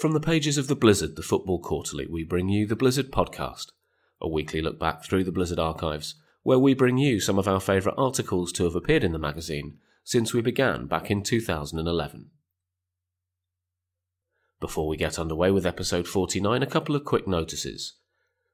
From 0.00 0.12
the 0.12 0.18
pages 0.18 0.56
of 0.56 0.66
the 0.66 0.74
Blizzard, 0.74 1.16
the 1.16 1.22
Football 1.22 1.58
Quarterly, 1.58 2.06
we 2.06 2.24
bring 2.24 2.48
you 2.48 2.66
the 2.66 2.74
Blizzard 2.74 3.12
Podcast, 3.12 3.66
a 4.18 4.26
weekly 4.26 4.62
look 4.62 4.80
back 4.80 5.04
through 5.04 5.24
the 5.24 5.30
Blizzard 5.30 5.58
archives, 5.58 6.14
where 6.42 6.58
we 6.58 6.72
bring 6.72 6.96
you 6.96 7.20
some 7.20 7.38
of 7.38 7.46
our 7.46 7.60
favourite 7.60 7.98
articles 7.98 8.50
to 8.52 8.64
have 8.64 8.74
appeared 8.74 9.04
in 9.04 9.12
the 9.12 9.18
magazine 9.18 9.76
since 10.02 10.32
we 10.32 10.40
began 10.40 10.86
back 10.86 11.10
in 11.10 11.22
2011. 11.22 12.30
Before 14.58 14.88
we 14.88 14.96
get 14.96 15.18
underway 15.18 15.50
with 15.50 15.66
episode 15.66 16.08
49, 16.08 16.62
a 16.62 16.66
couple 16.66 16.96
of 16.96 17.04
quick 17.04 17.28
notices. 17.28 17.98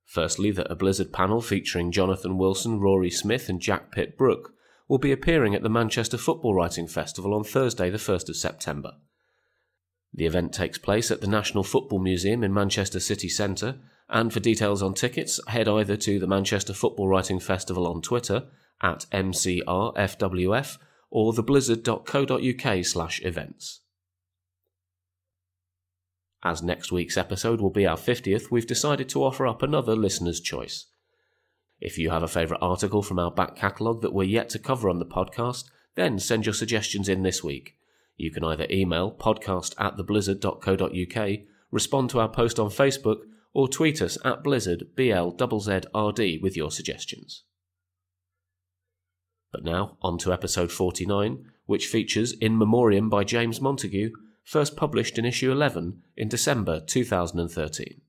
Firstly, 0.04 0.50
that 0.50 0.68
a 0.68 0.74
Blizzard 0.74 1.12
panel 1.12 1.40
featuring 1.40 1.92
Jonathan 1.92 2.38
Wilson, 2.38 2.80
Rory 2.80 3.10
Smith, 3.12 3.48
and 3.48 3.60
Jack 3.60 3.92
Pitt 3.92 4.18
Brooke 4.18 4.52
will 4.88 4.98
be 4.98 5.12
appearing 5.12 5.54
at 5.54 5.62
the 5.62 5.68
Manchester 5.68 6.18
Football 6.18 6.54
Writing 6.54 6.88
Festival 6.88 7.32
on 7.32 7.44
Thursday, 7.44 7.88
the 7.88 7.98
1st 7.98 8.30
of 8.30 8.36
September. 8.36 8.94
The 10.17 10.27
event 10.27 10.55
takes 10.55 10.79
place 10.79 11.11
at 11.11 11.21
the 11.21 11.27
National 11.27 11.62
Football 11.62 11.98
Museum 11.98 12.43
in 12.43 12.53
Manchester 12.53 13.01
City 13.01 13.29
Centre, 13.29 13.79
and 14.09 14.33
for 14.33 14.41
details 14.41 14.83
on 14.83 14.95
tickets, 14.95 15.38
head 15.48 15.69
either 15.69 15.97
to 15.98 16.19
the 16.19 16.27
Manchester 16.27 16.73
Football 16.73 17.09
Writing 17.09 17.38
Festival 17.38 17.87
on 17.87 18.01
Twitter 18.01 18.48
at 18.80 19.05
MCRFWF 19.12 20.79
or 21.10 21.33
theblizzard.co.uk 21.33 22.84
slash 22.84 23.23
events. 23.23 23.80
As 26.43 26.62
next 26.62 26.93
week's 26.93 27.16
episode 27.16 27.60
will 27.60 27.71
be 27.71 27.87
our 27.87 27.96
50th, 27.96 28.51
we've 28.51 28.66
decided 28.66 29.09
to 29.10 29.23
offer 29.23 29.46
up 29.46 29.62
another 29.62 29.96
listener's 29.96 30.41
choice. 30.41 30.87
If 31.80 31.98
you 31.98 32.10
have 32.10 32.23
a 32.23 32.29
favourite 32.29 32.62
article 32.62 33.02
from 33.02 33.19
our 33.19 33.30
back 33.30 33.57
catalogue 33.57 34.01
that 34.02 34.15
we're 34.15 34.24
yet 34.24 34.48
to 34.51 34.59
cover 34.59 34.88
on 34.88 34.98
the 34.98 35.07
podcast, 35.07 35.65
then 35.95 36.19
send 36.19 36.46
your 36.46 36.55
suggestions 36.55 37.09
in 37.09 37.23
this 37.23 37.45
week. 37.45 37.77
You 38.16 38.30
can 38.30 38.45
either 38.45 38.66
email 38.70 39.12
podcast 39.12 39.75
at 39.79 39.97
theblizzard.co.uk, 39.97 41.38
respond 41.70 42.11
to 42.11 42.20
our 42.20 42.29
post 42.29 42.59
on 42.59 42.70
Facebook, 42.70 43.19
or 43.52 43.69
tweet 43.69 44.02
us 44.02 44.19
at 44.24 44.43
blizzard 44.43 44.84
BLZZRD 44.97 46.43
with 46.43 46.57
your 46.57 46.71
suggestions. 46.71 47.45
But 49.52 49.65
now, 49.65 49.96
on 50.02 50.18
to 50.18 50.32
episode 50.32 50.73
49, 50.73 51.45
which 51.66 51.87
features 51.87 52.32
In 52.32 52.59
Memoriam 52.59 53.09
by 53.09 53.24
James 53.24 53.60
Montague, 53.60 54.10
first 54.45 54.77
published 54.77 55.18
in 55.18 55.24
issue 55.24 55.51
11 55.51 56.02
in 56.16 56.29
December 56.29 56.80
2013. 56.80 58.01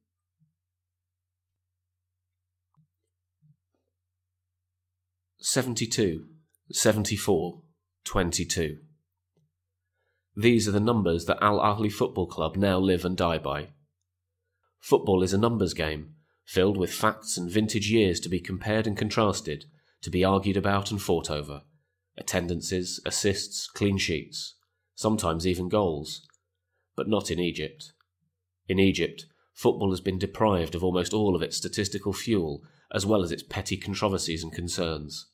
Seventy-two, 5.40 6.26
seventy-four, 6.72 7.62
twenty-two. 8.03 8.80
These 10.40 10.68
are 10.68 10.72
the 10.72 10.80
numbers 10.80 11.26
that 11.26 11.42
Al 11.42 11.58
Ahly 11.58 11.92
Football 11.92 12.28
Club 12.28 12.58
now 12.58 12.78
live 12.78 13.04
and 13.04 13.18
die 13.18 13.40
by. 13.40 13.70
Football 14.80 15.24
is 15.24 15.34
a 15.34 15.38
numbers 15.38 15.74
game, 15.74 16.14
filled 16.46 16.78
with 16.78 16.94
facts 16.94 17.38
and 17.38 17.50
vintage 17.50 17.90
years 17.90 18.20
to 18.20 18.30
be 18.30 18.40
compared 18.40 18.86
and 18.86 18.96
contrasted, 18.96 19.66
to 20.04 20.12
be 20.12 20.24
argued 20.24 20.56
about 20.56 20.92
and 20.92 21.02
fought 21.02 21.32
over. 21.32 21.64
Attendances, 22.20 23.02
assists, 23.04 23.68
clean 23.68 23.98
sheets, 23.98 24.54
sometimes 24.94 25.48
even 25.48 25.70
goals. 25.70 26.22
But 26.96 27.10
not 27.10 27.32
in 27.32 27.40
Egypt. 27.40 27.94
In 28.68 28.78
Egypt, 28.78 29.26
football 29.56 29.90
has 29.90 30.02
been 30.02 30.20
deprived 30.20 30.76
of 30.76 30.84
almost 30.84 31.14
all 31.16 31.36
of 31.36 31.42
its 31.42 31.58
statistical 31.58 32.14
fuel, 32.14 32.62
as 32.94 33.08
well 33.08 33.24
as 33.24 33.32
its 33.32 33.42
petty 33.42 33.76
controversies 33.76 34.44
and 34.44 34.54
concerns. 34.54 35.32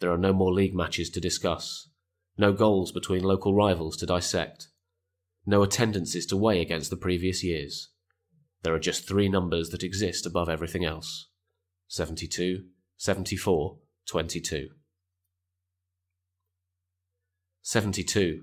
There 0.00 0.10
are 0.10 0.16
no 0.16 0.32
more 0.32 0.54
league 0.54 0.74
matches 0.74 1.10
to 1.10 1.20
discuss, 1.20 1.90
no 2.38 2.52
goals 2.52 2.92
between 2.92 3.24
local 3.24 3.54
rivals 3.54 3.96
to 3.96 4.06
dissect, 4.06 4.68
no 5.44 5.62
attendances 5.62 6.24
to 6.26 6.36
weigh 6.36 6.60
against 6.60 6.88
the 6.88 6.96
previous 6.96 7.42
years. 7.42 7.90
There 8.62 8.74
are 8.74 8.78
just 8.78 9.06
three 9.06 9.28
numbers 9.28 9.70
that 9.70 9.82
exist 9.82 10.24
above 10.24 10.48
everything 10.48 10.84
else 10.84 11.28
72, 11.88 12.64
74, 12.96 13.78
22. 14.06 14.68
72. 17.62 18.42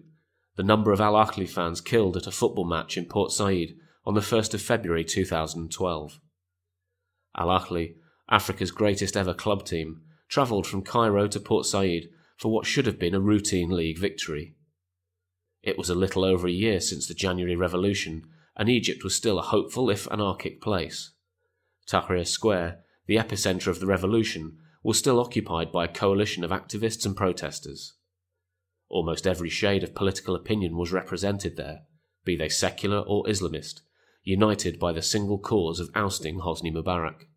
The 0.56 0.64
number 0.64 0.92
of 0.92 1.02
Al 1.02 1.14
Ahly 1.14 1.50
fans 1.50 1.82
killed 1.82 2.18
at 2.18 2.28
a 2.28 2.32
football 2.32 2.66
match 2.66 2.98
in 2.98 3.06
Port 3.06 3.32
Said 3.32 3.76
on 4.06 4.14
the 4.14 4.22
1st 4.22 4.54
of 4.54 4.62
February 4.62 5.04
2012. 5.04 6.20
Al 7.38 7.48
Ahly, 7.48 7.96
Africa's 8.30 8.72
greatest 8.72 9.18
ever 9.18 9.34
club 9.34 9.66
team, 9.66 10.02
travelled 10.30 10.66
from 10.66 10.82
Cairo 10.82 11.28
to 11.28 11.40
Port 11.40 11.66
Said 11.66 12.04
for 12.38 12.52
what 12.52 12.66
should 12.66 12.86
have 12.86 13.00
been 13.00 13.16
a 13.16 13.20
routine 13.20 13.70
league 13.70 13.98
victory. 13.98 14.56
It 15.64 15.78
was 15.78 15.90
a 15.90 15.96
little 15.96 16.24
over 16.24 16.48
a 16.48 16.52
year 16.52 16.80
since 16.80 17.08
the 17.08 17.14
January 17.14 17.56
Revolution, 17.56 18.28
and 18.56 18.70
Egypt 18.70 19.04
was 19.04 19.16
still 19.16 19.40
a 19.40 19.44
hopeful 19.44 19.90
if 19.90 20.08
anarchic 20.12 20.62
place. 20.62 21.12
Tahrir 21.88 22.28
Square, 22.28 22.80
the 23.08 23.18
epicentre 23.18 23.68
of 23.68 23.80
the 23.80 23.86
revolution, 23.86 24.58
was 24.84 24.98
still 24.98 25.20
occupied 25.20 25.72
by 25.72 25.86
a 25.86 25.94
coalition 25.94 26.44
of 26.44 26.52
activists 26.52 27.06
and 27.06 27.16
protesters. 27.16 27.94
Almost 28.90 29.26
every 29.26 29.50
shade 29.50 29.84
of 29.84 29.96
political 29.96 30.36
opinion 30.36 30.78
was 30.78 30.92
represented 30.92 31.58
there, 31.58 31.82
be 32.24 32.36
they 32.36 32.50
secular 32.50 33.00
or 33.00 33.24
Islamist, 33.26 33.82
united 34.24 34.80
by 34.80 34.92
the 34.92 35.02
single 35.02 35.40
cause 35.40 35.80
of 35.80 35.90
ousting 35.96 36.40
Hosni 36.40 36.72
Mubarak. 36.72 37.28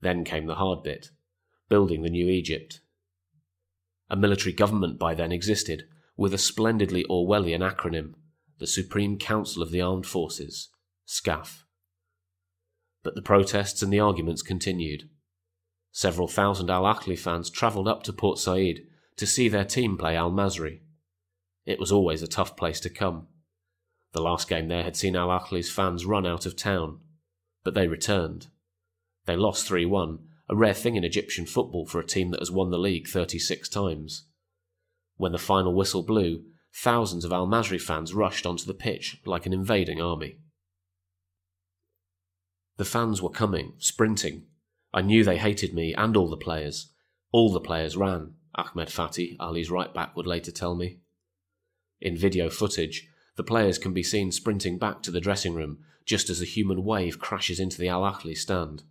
Then 0.00 0.24
came 0.24 0.46
the 0.46 0.56
hard 0.56 0.82
bit 0.82 1.10
building 1.68 2.02
the 2.02 2.10
new 2.10 2.28
Egypt. 2.28 2.80
A 4.08 4.16
military 4.16 4.52
government 4.52 4.98
by 4.98 5.14
then 5.14 5.32
existed, 5.32 5.88
with 6.16 6.32
a 6.32 6.38
splendidly 6.38 7.04
Orwellian 7.10 7.60
acronym 7.60 8.14
the 8.58 8.66
Supreme 8.66 9.18
Council 9.18 9.62
of 9.62 9.70
the 9.70 9.82
Armed 9.82 10.06
Forces, 10.06 10.70
SCAF. 11.06 11.64
But 13.02 13.14
the 13.14 13.22
protests 13.22 13.82
and 13.82 13.92
the 13.92 14.00
arguments 14.00 14.42
continued. 14.42 15.08
Several 15.92 16.26
thousand 16.26 16.70
Al 16.70 16.84
Ahly 16.84 17.18
fans 17.18 17.50
travelled 17.50 17.86
up 17.86 18.02
to 18.04 18.12
Port 18.12 18.38
Said 18.38 18.80
to 19.16 19.26
see 19.26 19.48
their 19.48 19.64
team 19.64 19.96
play 19.96 20.16
Al 20.16 20.30
Masry. 20.30 20.80
It 21.64 21.78
was 21.78 21.92
always 21.92 22.22
a 22.22 22.28
tough 22.28 22.56
place 22.56 22.80
to 22.80 22.90
come. 22.90 23.26
The 24.12 24.22
last 24.22 24.48
game 24.48 24.68
there 24.68 24.84
had 24.84 24.96
seen 24.96 25.16
Al 25.16 25.28
Ahly's 25.28 25.70
fans 25.70 26.06
run 26.06 26.26
out 26.26 26.46
of 26.46 26.56
town, 26.56 27.00
but 27.62 27.74
they 27.74 27.88
returned. 27.88 28.46
They 29.26 29.36
lost 29.36 29.66
3 29.66 29.84
1, 29.84 30.18
a 30.48 30.56
rare 30.56 30.74
thing 30.74 30.96
in 30.96 31.04
Egyptian 31.04 31.46
football 31.46 31.86
for 31.86 31.98
a 31.98 32.06
team 32.06 32.30
that 32.30 32.40
has 32.40 32.50
won 32.50 32.70
the 32.70 32.78
league 32.78 33.08
36 33.08 33.68
times. 33.68 34.26
When 35.16 35.32
the 35.32 35.38
final 35.38 35.74
whistle 35.74 36.02
blew, 36.02 36.44
thousands 36.74 37.24
of 37.24 37.32
Al 37.32 37.46
Masry 37.46 37.80
fans 37.80 38.14
rushed 38.14 38.46
onto 38.46 38.64
the 38.64 38.74
pitch 38.74 39.20
like 39.24 39.46
an 39.46 39.52
invading 39.52 40.00
army. 40.00 40.38
The 42.76 42.84
fans 42.84 43.22
were 43.22 43.30
coming, 43.30 43.72
sprinting. 43.78 44.44
I 44.92 45.00
knew 45.00 45.24
they 45.24 45.38
hated 45.38 45.74
me 45.74 45.94
and 45.94 46.16
all 46.16 46.28
the 46.28 46.36
players. 46.36 46.92
All 47.32 47.52
the 47.52 47.60
players 47.60 47.96
ran, 47.96 48.34
Ahmed 48.54 48.88
Fathy, 48.88 49.36
Ahly's 49.40 49.70
right 49.70 49.92
back, 49.92 50.14
would 50.14 50.26
later 50.26 50.52
tell 50.52 50.74
me. 50.74 51.00
In 52.00 52.16
video 52.16 52.50
footage, 52.50 53.08
the 53.36 53.42
players 53.42 53.78
can 53.78 53.92
be 53.92 54.02
seen 54.02 54.30
sprinting 54.30 54.78
back 54.78 55.02
to 55.02 55.10
the 55.10 55.20
dressing 55.20 55.54
room 55.54 55.78
just 56.04 56.30
as 56.30 56.40
a 56.40 56.46
human 56.46 56.84
wave 56.84 57.18
crashes 57.18 57.58
into 57.58 57.78
the 57.78 57.88
Al 57.88 58.02
Ahly 58.02 58.36
stand. 58.36 58.84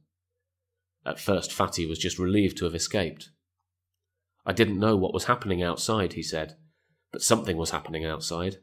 At 1.06 1.20
first, 1.20 1.52
Fathy 1.52 1.86
was 1.86 2.00
just 2.00 2.18
relieved 2.18 2.58
to 2.58 2.66
have 2.66 2.76
escaped. 2.76 3.30
I 4.46 4.54
didn't 4.54 4.80
know 4.80 4.96
what 4.96 5.14
was 5.14 5.26
happening 5.26 5.62
outside, 5.62 6.14
he 6.14 6.24
said. 6.24 6.56
But 7.12 7.22
something 7.22 7.58
was 7.58 7.70
happening 7.70 8.06
outside. 8.06 8.58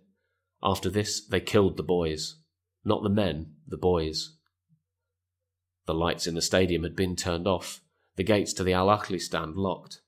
After 0.62 0.90
this, 0.90 1.24
they 1.24 1.40
killed 1.40 1.76
the 1.76 1.82
boys. 1.82 2.36
Not 2.84 3.02
the 3.02 3.08
men, 3.08 3.54
the 3.66 3.76
boys. 3.76 4.36
The 5.86 5.94
lights 5.94 6.26
in 6.26 6.34
the 6.34 6.42
stadium 6.42 6.82
had 6.82 6.94
been 6.94 7.16
turned 7.16 7.46
off, 7.46 7.80
the 8.16 8.22
gates 8.22 8.52
to 8.54 8.64
the 8.64 8.72
Al 8.72 8.88
Ahly 8.88 9.20
stand 9.20 9.56
locked. 9.56 10.00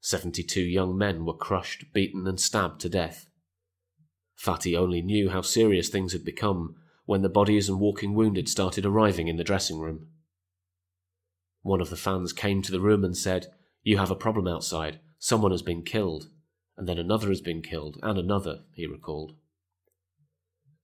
Seventy 0.00 0.42
two 0.42 0.62
young 0.62 0.96
men 0.96 1.24
were 1.24 1.36
crushed, 1.36 1.92
beaten, 1.92 2.26
and 2.26 2.40
stabbed 2.40 2.80
to 2.82 2.88
death. 2.88 3.26
Fathy 4.34 4.76
only 4.76 5.02
knew 5.02 5.28
how 5.28 5.42
serious 5.42 5.88
things 5.88 6.12
had 6.12 6.24
become 6.24 6.76
when 7.04 7.22
the 7.22 7.28
bodies 7.28 7.68
and 7.68 7.78
walking 7.78 8.14
wounded 8.14 8.48
started 8.48 8.86
arriving 8.86 9.28
in 9.28 9.36
the 9.36 9.44
dressing 9.44 9.78
room. 9.78 10.08
One 11.62 11.80
of 11.80 11.90
the 11.90 11.96
fans 11.96 12.32
came 12.32 12.62
to 12.62 12.72
the 12.72 12.80
room 12.80 13.04
and 13.04 13.16
said, 13.16 13.52
You 13.82 13.98
have 13.98 14.10
a 14.10 14.16
problem 14.16 14.46
outside. 14.46 15.00
Someone 15.18 15.50
has 15.50 15.62
been 15.62 15.82
killed 15.82 16.28
and 16.80 16.88
then 16.88 16.98
another 16.98 17.28
has 17.28 17.42
been 17.42 17.60
killed, 17.60 17.98
and 18.02 18.18
another, 18.18 18.60
he 18.72 18.86
recalled. 18.86 19.34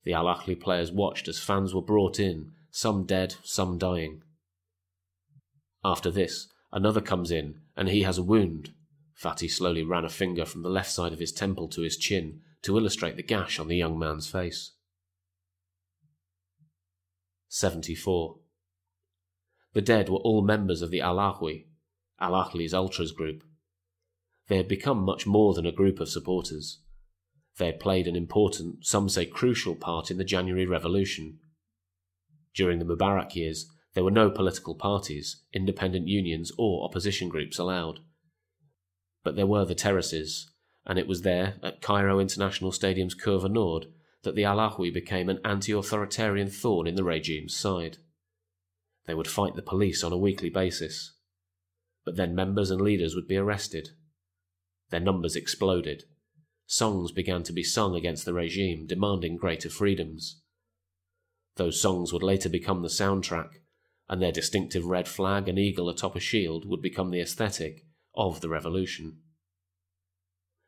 The 0.05 0.13
Al 0.13 0.27
Ahly 0.27 0.61
players 0.61 0.93
watched 0.93 1.27
as 1.27 1.39
fans 1.39 1.75
were 1.75 1.81
brought 1.81 2.21
in, 2.21 2.53
some 2.71 3.07
dead, 3.07 3.37
some 3.43 3.79
dying. 3.79 4.21
After 5.83 6.11
this, 6.11 6.49
another 6.71 7.01
comes 7.01 7.31
in, 7.31 7.63
and 7.79 7.89
he 7.89 8.03
has 8.03 8.19
a 8.19 8.23
wound. 8.23 8.75
Fathy 9.15 9.49
slowly 9.49 9.83
ran 9.83 10.05
a 10.05 10.11
finger 10.11 10.45
from 10.45 10.61
the 10.61 10.69
left 10.69 10.91
side 10.91 11.15
of 11.15 11.19
his 11.19 11.33
temple 11.33 11.67
to 11.69 11.81
his 11.81 11.97
chin 11.97 12.43
to 12.61 12.77
illustrate 12.77 13.17
the 13.17 13.23
gash 13.23 13.59
on 13.59 13.67
the 13.67 13.77
young 13.77 13.99
man's 13.99 14.29
face. 14.29 14.73
74. 17.49 18.37
The 19.77 19.83
dead 19.83 20.09
were 20.09 20.21
all 20.21 20.41
members 20.41 20.81
of 20.81 20.91
the 20.91 21.03
Al 21.03 21.17
Ahly, 21.17 21.67
Al 22.19 22.33
Ahly's 22.33 22.73
ultras 22.73 23.13
group, 23.13 23.45
they 24.49 24.57
had 24.57 24.69
become 24.69 25.05
much 25.05 25.27
more 25.27 25.53
than 25.53 25.67
a 25.67 25.71
group 25.71 26.01
of 26.01 26.09
supporters. 26.09 26.81
They 27.59 27.67
had 27.67 27.79
played 27.79 28.07
an 28.07 28.17
important, 28.17 28.87
some 28.87 29.11
say 29.11 29.27
crucial, 29.27 29.75
part 29.75 30.11
in 30.11 30.17
the 30.17 30.25
January 30.25 30.65
Revolution. 30.65 31.41
During 32.55 32.79
the 32.79 32.87
Mubarak 32.87 33.37
years, 33.37 33.71
there 33.93 34.03
were 34.03 34.11
no 34.11 34.31
political 34.31 34.75
parties, 34.75 35.43
independent 35.53 36.09
unions, 36.09 36.53
or 36.57 36.83
opposition 36.83 37.29
groups 37.29 37.59
allowed. 37.59 38.01
But 39.23 39.37
there 39.37 39.47
were 39.47 39.67
the 39.67 39.75
terraces, 39.75 40.51
and 40.87 40.99
it 40.99 41.07
was 41.07 41.21
there, 41.21 41.57
at 41.63 41.83
Cairo 41.83 42.19
International 42.19 42.73
Stadium's 42.73 43.15
Curva 43.15 43.51
Nord, 43.51 43.89
that 44.23 44.37
the 44.37 44.45
Al 44.45 44.57
Ahly 44.57 44.91
became 44.91 45.29
an 45.29 45.41
anti 45.45 45.73
authoritarian 45.73 46.49
thorn 46.49 46.87
in 46.87 46.95
the 46.95 47.05
regime's 47.05 47.55
side. 47.55 47.99
They 49.07 49.15
would 49.15 49.29
fight 49.29 49.55
the 49.55 49.63
police 49.63 50.03
on 50.03 50.13
a 50.13 50.19
weekly 50.19 50.51
basis. 50.51 51.15
But 52.05 52.17
then 52.17 52.35
members 52.35 52.71
and 52.71 52.81
leaders 52.81 53.15
would 53.15 53.29
be 53.29 53.37
arrested. 53.37 53.91
Their 54.91 55.01
numbers 55.01 55.37
exploded. 55.37 56.05
Songs 56.67 57.13
began 57.13 57.43
to 57.45 57.53
be 57.53 57.63
sung 57.63 57.95
against 57.95 58.25
the 58.25 58.35
regime, 58.35 58.87
demanding 58.87 59.37
greater 59.37 59.71
freedoms. 59.71 60.41
Those 61.57 61.81
songs 61.81 62.13
would 62.13 62.23
later 62.23 62.49
become 62.49 62.83
the 62.83 62.89
soundtrack 62.89 63.51
and 64.09 64.23
their 64.23 64.33
distinctive 64.33 64.85
red 64.85 65.09
flag 65.09 65.49
and 65.49 65.59
eagle 65.59 65.89
atop 65.89 66.15
a 66.15 66.21
shield 66.21 66.65
would 66.69 66.83
become 66.83 67.11
the 67.11 67.21
aesthetic 67.21 67.85
of 68.15 68.41
the 68.41 68.49
revolution. 68.49 69.19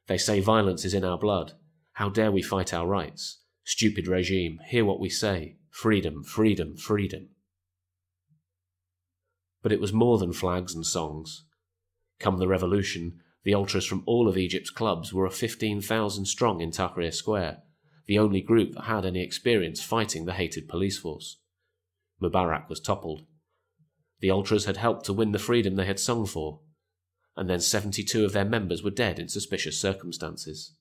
They 0.06 0.18
say 0.18 0.40
violence 0.40 0.84
is 0.84 0.94
in 0.94 1.04
our 1.04 1.18
blood. 1.18 1.52
How 1.92 2.08
dare 2.08 2.32
we 2.32 2.42
fight 2.42 2.72
our 2.72 2.86
rights? 2.86 3.42
Stupid 3.64 4.08
regime, 4.08 4.58
hear 4.68 4.84
what 4.84 5.00
we 5.00 5.08
say. 5.08 5.56
Freedom, 5.70 6.24
freedom, 6.24 6.76
freedom. 6.76 7.28
But 9.62 9.72
it 9.72 9.80
was 9.80 9.92
more 9.92 10.18
than 10.18 10.32
flags 10.32 10.74
and 10.74 10.86
songs. 10.86 11.44
Come 12.18 12.38
the 12.38 12.48
revolution, 12.48 13.20
the 13.44 13.54
ultras 13.54 13.86
from 13.86 14.02
all 14.06 14.28
of 14.28 14.36
Egypt's 14.36 14.70
clubs 14.70 15.12
were 15.12 15.26
a 15.26 15.30
15,000 15.30 16.26
strong 16.26 16.60
in 16.60 16.70
Tahrir 16.70 17.12
Square, 17.12 17.62
the 18.06 18.18
only 18.18 18.40
group 18.40 18.74
that 18.74 18.84
had 18.84 19.04
any 19.04 19.22
experience 19.22 19.82
fighting 19.82 20.24
the 20.24 20.32
hated 20.32 20.68
police 20.68 20.98
force. 20.98 21.38
Mubarak 22.20 22.68
was 22.68 22.80
toppled. 22.80 23.26
The 24.20 24.30
Ultras 24.30 24.64
had 24.64 24.76
helped 24.76 25.06
to 25.06 25.12
win 25.12 25.32
the 25.32 25.38
freedom 25.38 25.76
they 25.76 25.86
had 25.86 26.00
sung 26.00 26.26
for, 26.26 26.60
and 27.36 27.48
then 27.48 27.60
72 27.60 28.24
of 28.24 28.32
their 28.32 28.44
members 28.44 28.82
were 28.82 28.90
dead 28.90 29.18
in 29.18 29.28
suspicious 29.28 29.80
circumstances. 29.80 30.74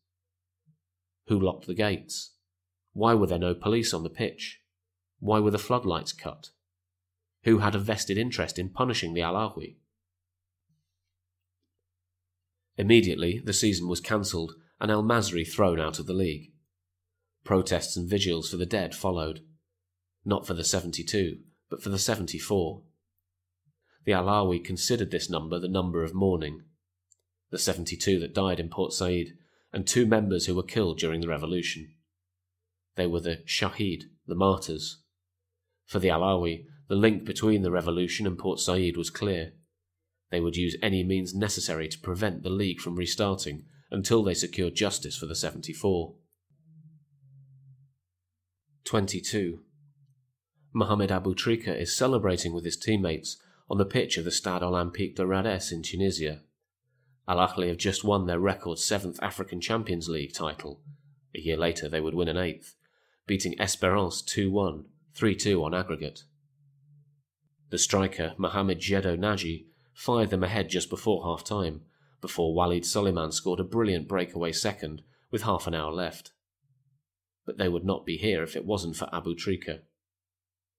Who 1.27 1.39
locked 1.39 1.67
the 1.67 1.75
gates? 1.75 2.33
Why 2.93 3.13
were 3.13 3.27
there 3.27 3.37
no 3.37 3.53
police 3.53 3.93
on 3.93 4.01
the 4.01 4.09
pitch? 4.09 4.61
Why 5.19 5.39
were 5.39 5.51
the 5.51 5.59
floodlights 5.59 6.13
cut? 6.13 6.49
Who 7.47 7.59
had 7.59 7.75
a 7.75 7.79
vested 7.79 8.17
interest 8.17 8.59
in 8.59 8.71
punishing 8.71 9.13
the 9.13 9.21
Ahlawy. 9.21 9.77
Immediately, 12.75 13.41
the 13.41 13.53
season 13.53 13.87
was 13.87 14.01
cancelled 14.01 14.55
and 14.81 14.91
El 14.91 15.01
Masri 15.01 15.47
thrown 15.47 15.79
out 15.79 15.97
of 15.97 16.07
the 16.07 16.13
league. 16.13 16.51
Protests 17.45 17.95
and 17.95 18.09
vigils 18.09 18.49
for 18.49 18.57
the 18.57 18.65
dead 18.65 18.93
followed 18.93 19.45
not 20.25 20.45
for 20.45 20.55
the 20.55 20.63
72, 20.65 21.37
but 21.69 21.81
for 21.81 21.87
the 21.87 21.97
74. 21.97 22.81
The 24.03 24.11
Ahlawy 24.11 24.61
considered 24.61 25.09
this 25.09 25.29
number 25.29 25.57
the 25.57 25.69
number 25.69 26.03
of 26.03 26.13
mourning. 26.13 26.63
The 27.49 27.57
72 27.57 28.19
that 28.19 28.35
died 28.35 28.59
in 28.59 28.67
Port 28.67 28.91
Said, 28.91 29.27
and 29.71 29.87
two 29.87 30.05
members 30.05 30.47
who 30.47 30.55
were 30.55 30.63
killed 30.63 30.99
during 30.99 31.21
the 31.21 31.29
revolution. 31.29 31.93
They 32.95 33.07
were 33.07 33.21
the 33.21 33.37
Shahid, 33.47 34.03
the 34.27 34.35
martyrs. 34.35 35.01
For 35.85 35.99
the 35.99 36.09
Ahlawy, 36.09 36.65
the 36.87 36.95
link 36.95 37.25
between 37.25 37.61
the 37.61 37.71
revolution 37.71 38.25
and 38.25 38.37
Port 38.37 38.59
Said 38.59 38.95
was 38.95 39.09
clear. 39.09 39.53
They 40.31 40.39
would 40.39 40.55
use 40.55 40.77
any 40.81 41.03
means 41.03 41.33
necessary 41.33 41.87
to 41.87 41.99
prevent 41.99 42.43
the 42.43 42.49
League 42.49 42.79
from 42.79 42.95
restarting 42.95 43.63
until 43.91 44.23
they 44.23 44.33
secured 44.33 44.75
justice 44.75 45.17
for 45.17 45.25
the 45.25 45.35
74. 45.35 46.15
22. 48.83 49.59
Mohamed 50.73 51.09
Aboutrika 51.09 51.77
is 51.77 51.95
celebrating 51.95 52.53
with 52.53 52.63
his 52.63 52.77
teammates 52.77 53.37
on 53.69 53.77
the 53.77 53.85
pitch 53.85 54.17
of 54.17 54.25
the 54.25 54.31
Stade 54.31 54.61
Olympique 54.61 55.15
de 55.15 55.25
Rades 55.25 55.71
in 55.71 55.81
Tunisia. 55.81 56.41
Al 57.27 57.37
Ahly 57.37 57.67
have 57.67 57.77
just 57.77 58.05
won 58.05 58.25
their 58.25 58.39
record 58.39 58.79
seventh 58.79 59.19
African 59.21 59.59
Champions 59.59 60.07
League 60.07 60.33
title. 60.33 60.79
A 61.35 61.39
year 61.39 61.57
later, 61.57 61.89
they 61.89 61.99
would 61.99 62.13
win 62.13 62.29
an 62.29 62.37
eighth, 62.37 62.75
beating 63.25 63.59
Esperance 63.59 64.21
2 64.21 64.49
1, 64.49 64.85
3 65.13 65.35
2 65.35 65.63
on 65.63 65.73
aggregate. 65.73 66.23
The 67.69 67.77
striker, 67.77 68.33
Mohamed 68.37 68.79
Gedo 68.79 69.17
Nagy, 69.17 69.67
fired 69.93 70.29
them 70.29 70.43
ahead 70.43 70.69
just 70.69 70.89
before 70.89 71.23
half 71.23 71.43
time, 71.43 71.81
before 72.21 72.53
Walid 72.53 72.83
Soliman 72.83 73.33
scored 73.33 73.59
a 73.59 73.65
brilliant 73.65 74.07
breakaway 74.07 74.51
second 74.51 75.01
with 75.31 75.43
half 75.43 75.67
an 75.67 75.75
hour 75.75 75.91
left. 75.91 76.31
But 77.45 77.57
they 77.57 77.67
would 77.67 77.85
not 77.85 78.05
be 78.05 78.17
here 78.17 78.43
if 78.43 78.55
it 78.55 78.65
wasn't 78.65 78.95
for 78.95 79.09
Aboutrika. 79.11 79.81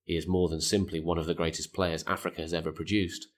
He 0.04 0.16
is 0.16 0.26
more 0.26 0.48
than 0.48 0.60
simply 0.60 1.00
one 1.00 1.18
of 1.18 1.26
the 1.26 1.34
greatest 1.34 1.74
players 1.74 2.04
Africa 2.06 2.40
has 2.40 2.54
ever 2.54 2.72
produced. 2.72 3.28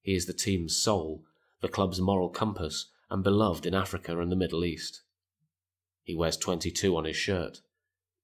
He 0.00 0.14
is 0.14 0.26
the 0.26 0.32
team's 0.32 0.76
soul, 0.76 1.24
the 1.60 1.68
club's 1.68 2.00
moral 2.00 2.30
compass, 2.30 2.90
and 3.10 3.22
beloved 3.22 3.66
in 3.66 3.74
Africa 3.74 4.18
and 4.18 4.32
the 4.32 4.36
Middle 4.36 4.64
East. 4.64 5.02
He 6.02 6.14
wears 6.14 6.36
22 6.36 6.96
on 6.96 7.04
his 7.04 7.16
shirt, 7.16 7.60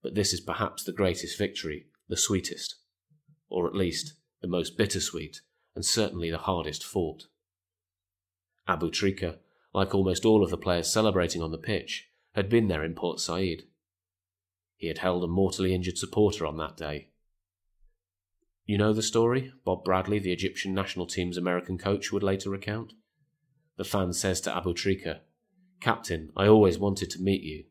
but 0.02 0.14
this 0.14 0.32
is 0.32 0.40
perhaps 0.40 0.84
the 0.84 0.92
greatest 0.92 1.36
victory, 1.36 1.86
the 2.08 2.16
sweetest, 2.16 2.76
or 3.48 3.66
at 3.66 3.75
least 3.75 4.14
the 4.42 4.48
most 4.48 4.76
bittersweet, 4.76 5.40
and 5.74 5.84
certainly 5.84 6.30
the 6.30 6.38
hardest 6.38 6.84
fought. 6.84 7.28
Aboutrika, 8.68 9.38
like 9.72 9.94
almost 9.94 10.26
all 10.26 10.44
of 10.44 10.50
the 10.50 10.58
players 10.58 10.92
celebrating 10.92 11.40
on 11.40 11.50
the 11.50 11.58
pitch, 11.58 12.10
had 12.34 12.50
been 12.50 12.68
there 12.68 12.84
in 12.84 12.94
Port 12.94 13.20
Said. 13.20 13.62
He 14.76 14.88
had 14.88 14.98
held 14.98 15.24
a 15.24 15.28
mortally 15.28 15.74
injured 15.74 15.96
supporter 15.96 16.44
on 16.44 16.58
that 16.58 16.76
day, 16.76 17.08
you 18.64 18.78
know 18.78 18.92
the 18.92 19.02
story? 19.02 19.52
Bob 19.64 19.84
Bradley, 19.84 20.18
the 20.18 20.32
Egyptian 20.32 20.72
national 20.72 21.06
team's 21.06 21.36
American 21.36 21.78
coach, 21.78 22.12
would 22.12 22.22
later 22.22 22.50
recount. 22.50 22.92
The 23.76 23.84
fan 23.84 24.12
says 24.12 24.40
to 24.42 24.50
Aboutrika, 24.50 25.20
Captain, 25.80 26.30
I 26.36 26.46
always 26.46 26.78
wanted 26.78 27.10
to 27.10 27.22
meet 27.22 27.42
you. 27.42 27.64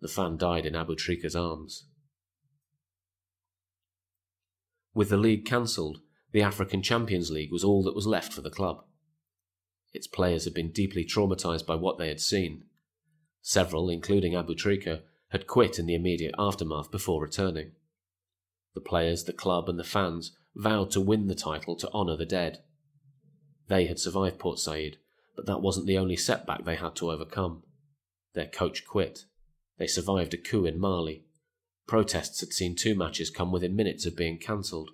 The 0.00 0.08
fan 0.08 0.36
died 0.36 0.66
in 0.66 0.74
Aboutrika's 0.74 1.36
arms. 1.36 1.86
With 4.94 5.08
the 5.08 5.16
league 5.16 5.44
cancelled, 5.44 6.00
the 6.32 6.42
African 6.42 6.82
Champions 6.82 7.30
League 7.30 7.52
was 7.52 7.64
all 7.64 7.82
that 7.84 7.94
was 7.94 8.06
left 8.06 8.32
for 8.32 8.40
the 8.40 8.50
club. 8.50 8.84
Its 9.92 10.06
players 10.06 10.44
had 10.44 10.54
been 10.54 10.70
deeply 10.70 11.04
traumatized 11.04 11.66
by 11.66 11.74
what 11.74 11.98
they 11.98 12.08
had 12.08 12.20
seen. 12.20 12.64
Several, 13.42 13.88
including 13.88 14.34
Abu 14.34 14.54
Aboutrika, 14.54 15.02
had 15.30 15.46
quit 15.46 15.78
in 15.78 15.86
the 15.86 15.94
immediate 15.94 16.34
aftermath 16.38 16.90
before 16.90 17.22
returning. 17.22 17.72
The 18.74 18.80
players, 18.80 19.24
the 19.24 19.32
club, 19.32 19.68
and 19.68 19.78
the 19.78 19.84
fans 19.84 20.36
vowed 20.54 20.90
to 20.92 21.00
win 21.00 21.26
the 21.26 21.34
title 21.34 21.76
to 21.76 21.90
honour 21.92 22.16
the 22.16 22.26
dead. 22.26 22.62
They 23.68 23.86
had 23.86 23.98
survived 23.98 24.38
Port 24.38 24.58
Said, 24.58 24.98
but 25.36 25.46
that 25.46 25.62
wasn't 25.62 25.86
the 25.86 25.98
only 25.98 26.16
setback 26.16 26.64
they 26.64 26.76
had 26.76 26.96
to 26.96 27.10
overcome. 27.10 27.62
Their 28.34 28.46
coach 28.46 28.84
quit. 28.86 29.24
They 29.78 29.86
survived 29.86 30.34
a 30.34 30.36
coup 30.36 30.66
in 30.66 30.78
Mali. 30.78 31.24
Protests 31.90 32.38
had 32.38 32.52
seen 32.52 32.76
two 32.76 32.94
matches 32.94 33.30
come 33.30 33.50
within 33.50 33.74
minutes 33.74 34.06
of 34.06 34.14
being 34.14 34.38
cancelled. 34.38 34.92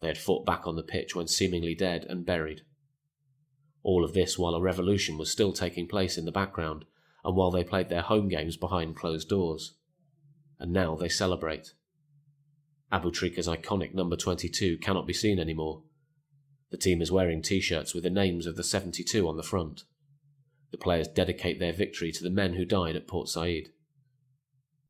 They 0.00 0.06
had 0.06 0.16
fought 0.16 0.46
back 0.46 0.64
on 0.64 0.76
the 0.76 0.84
pitch 0.84 1.16
when 1.16 1.26
seemingly 1.26 1.74
dead 1.74 2.06
and 2.08 2.24
buried. 2.24 2.60
All 3.82 4.04
of 4.04 4.14
this 4.14 4.38
while 4.38 4.54
a 4.54 4.60
revolution 4.60 5.18
was 5.18 5.32
still 5.32 5.52
taking 5.52 5.88
place 5.88 6.16
in 6.16 6.24
the 6.24 6.30
background, 6.30 6.84
and 7.24 7.34
while 7.34 7.50
they 7.50 7.64
played 7.64 7.88
their 7.88 8.02
home 8.02 8.28
games 8.28 8.56
behind 8.56 8.94
closed 8.94 9.28
doors. 9.28 9.74
And 10.60 10.72
now 10.72 10.94
they 10.94 11.08
celebrate. 11.08 11.72
Aboutrika's 12.92 13.48
iconic 13.48 13.92
number 13.92 14.14
22 14.14 14.78
cannot 14.78 15.08
be 15.08 15.12
seen 15.12 15.40
anymore. 15.40 15.82
The 16.70 16.78
team 16.78 17.02
is 17.02 17.10
wearing 17.10 17.42
t 17.42 17.60
shirts 17.60 17.94
with 17.94 18.04
the 18.04 18.10
names 18.10 18.46
of 18.46 18.54
the 18.54 18.62
72 18.62 19.26
on 19.26 19.36
the 19.36 19.42
front. 19.42 19.82
The 20.70 20.78
players 20.78 21.08
dedicate 21.08 21.58
their 21.58 21.72
victory 21.72 22.12
to 22.12 22.22
the 22.22 22.30
men 22.30 22.54
who 22.54 22.64
died 22.64 22.94
at 22.94 23.08
Port 23.08 23.28
Said. 23.28 23.70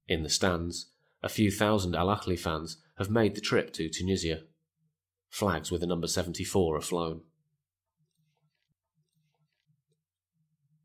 In 0.08 0.22
the 0.22 0.28
stands, 0.28 0.92
a 1.26 1.28
few 1.28 1.50
thousand 1.50 1.96
Al 1.96 2.06
Ahly 2.06 2.38
fans 2.38 2.76
have 2.98 3.10
made 3.10 3.34
the 3.34 3.40
trip 3.40 3.72
to 3.72 3.88
Tunisia. 3.88 4.42
Flags 5.28 5.72
with 5.72 5.80
the 5.80 5.86
number 5.86 6.06
74 6.06 6.76
are 6.76 6.80
flown. 6.80 7.22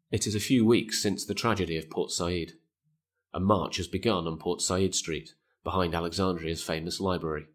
It 0.10 0.26
is 0.26 0.34
a 0.34 0.40
few 0.40 0.66
weeks 0.66 1.00
since 1.00 1.24
the 1.24 1.36
tragedy 1.36 1.78
of 1.78 1.92
Port 1.92 2.10
Said. 2.10 2.54
A 3.36 3.40
march 3.40 3.78
has 3.78 3.88
begun 3.88 4.26
on 4.26 4.40
Port 4.40 4.64
Said 4.64 4.96
Street 4.96 5.36
behind 5.64 5.94
Alexandria's 5.94 6.64
famous 6.64 7.00
library. 7.00 7.46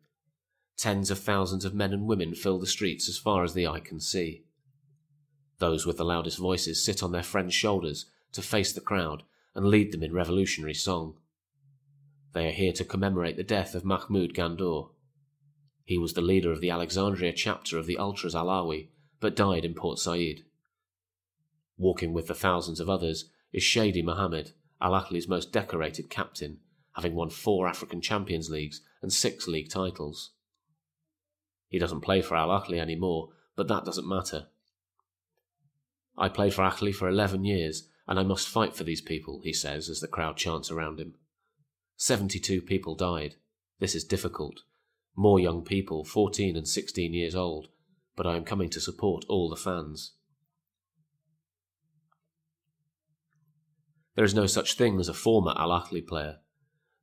Tens 0.78 1.10
of 1.10 1.18
thousands 1.18 1.64
of 1.64 1.74
men 1.74 1.92
and 1.92 2.06
women 2.06 2.36
fill 2.36 2.60
the 2.60 2.68
streets 2.68 3.08
as 3.08 3.18
far 3.18 3.42
as 3.42 3.52
the 3.52 3.66
eye 3.66 3.80
can 3.80 3.98
see. 3.98 4.44
Those 5.58 5.86
with 5.86 5.96
the 5.96 6.04
loudest 6.04 6.38
voices 6.38 6.84
sit 6.84 7.02
on 7.02 7.10
their 7.10 7.24
friends' 7.24 7.52
shoulders 7.52 8.06
to 8.30 8.42
face 8.42 8.72
the 8.72 8.80
crowd 8.80 9.24
and 9.56 9.66
lead 9.66 9.90
them 9.90 10.04
in 10.04 10.12
revolutionary 10.12 10.74
song. 10.74 11.16
They 12.36 12.48
are 12.48 12.52
here 12.52 12.72
to 12.74 12.84
commemorate 12.84 13.38
the 13.38 13.42
death 13.42 13.74
of 13.74 13.86
Mahmoud 13.86 14.34
Gandour. 14.34 14.90
He 15.86 15.96
was 15.96 16.12
the 16.12 16.20
leader 16.20 16.52
of 16.52 16.60
the 16.60 16.68
Alexandria 16.68 17.32
chapter 17.32 17.78
of 17.78 17.86
the 17.86 17.96
Ultras 17.96 18.34
Ahlawy, 18.34 18.88
but 19.20 19.34
died 19.34 19.64
in 19.64 19.72
Port 19.72 19.98
Said. 19.98 20.44
Walking 21.78 22.12
with 22.12 22.26
the 22.26 22.34
thousands 22.34 22.78
of 22.78 22.90
others 22.90 23.30
is 23.54 23.62
Shady 23.62 24.02
Mohammed, 24.02 24.52
Al 24.82 24.92
Ahly's 24.92 25.26
most 25.26 25.50
decorated 25.50 26.10
captain, 26.10 26.58
having 26.94 27.14
won 27.14 27.30
four 27.30 27.66
African 27.66 28.02
Champions 28.02 28.50
Leagues 28.50 28.82
and 29.00 29.10
six 29.10 29.48
league 29.48 29.70
titles. 29.70 30.32
He 31.68 31.78
doesn't 31.78 32.02
play 32.02 32.20
for 32.20 32.36
Al 32.36 32.50
Ahly 32.50 32.78
anymore, 32.78 33.30
but 33.56 33.66
that 33.68 33.86
doesn't 33.86 34.06
matter. 34.06 34.48
I 36.18 36.28
played 36.28 36.52
for 36.52 36.64
Ahly 36.64 36.94
for 36.94 37.08
11 37.08 37.46
years, 37.46 37.88
and 38.06 38.20
I 38.20 38.24
must 38.24 38.46
fight 38.46 38.76
for 38.76 38.84
these 38.84 39.00
people, 39.00 39.40
he 39.42 39.54
says 39.54 39.88
as 39.88 40.00
the 40.00 40.06
crowd 40.06 40.36
chants 40.36 40.70
around 40.70 41.00
him. 41.00 41.14
72 41.96 42.60
people 42.62 42.94
died. 42.94 43.36
This 43.80 43.94
is 43.94 44.04
difficult. 44.04 44.62
More 45.14 45.40
young 45.40 45.62
people, 45.62 46.04
14 46.04 46.56
and 46.56 46.68
16 46.68 47.14
years 47.14 47.34
old, 47.34 47.68
but 48.16 48.26
I 48.26 48.36
am 48.36 48.44
coming 48.44 48.68
to 48.70 48.80
support 48.80 49.24
all 49.28 49.48
the 49.48 49.56
fans. 49.56 50.12
There 54.14 54.24
is 54.24 54.34
no 54.34 54.46
such 54.46 54.76
thing 54.76 54.98
as 54.98 55.08
a 55.08 55.14
former 55.14 55.54
Al 55.56 55.70
Ahly 55.70 56.06
player. 56.06 56.38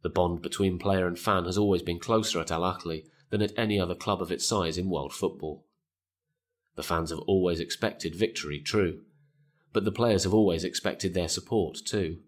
The 0.01 0.09
bond 0.09 0.41
between 0.41 0.79
player 0.79 1.07
and 1.07 1.17
fan 1.17 1.45
has 1.45 1.57
always 1.57 1.81
been 1.81 1.99
closer 1.99 2.39
at 2.39 2.51
Al 2.51 2.61
Ahly 2.61 3.05
than 3.29 3.41
at 3.41 3.57
any 3.57 3.79
other 3.79 3.95
club 3.95 4.21
of 4.21 4.31
its 4.31 4.45
size 4.45 4.77
in 4.77 4.89
world 4.89 5.13
football. 5.13 5.65
The 6.75 6.83
fans 6.83 7.11
have 7.11 7.19
always 7.19 7.59
expected 7.59 8.15
victory, 8.15 8.59
true, 8.59 9.01
but 9.71 9.85
the 9.85 9.91
players 9.91 10.23
have 10.23 10.33
always 10.33 10.63
expected 10.63 11.13
their 11.13 11.27
support 11.27 11.77
too. 11.85 12.19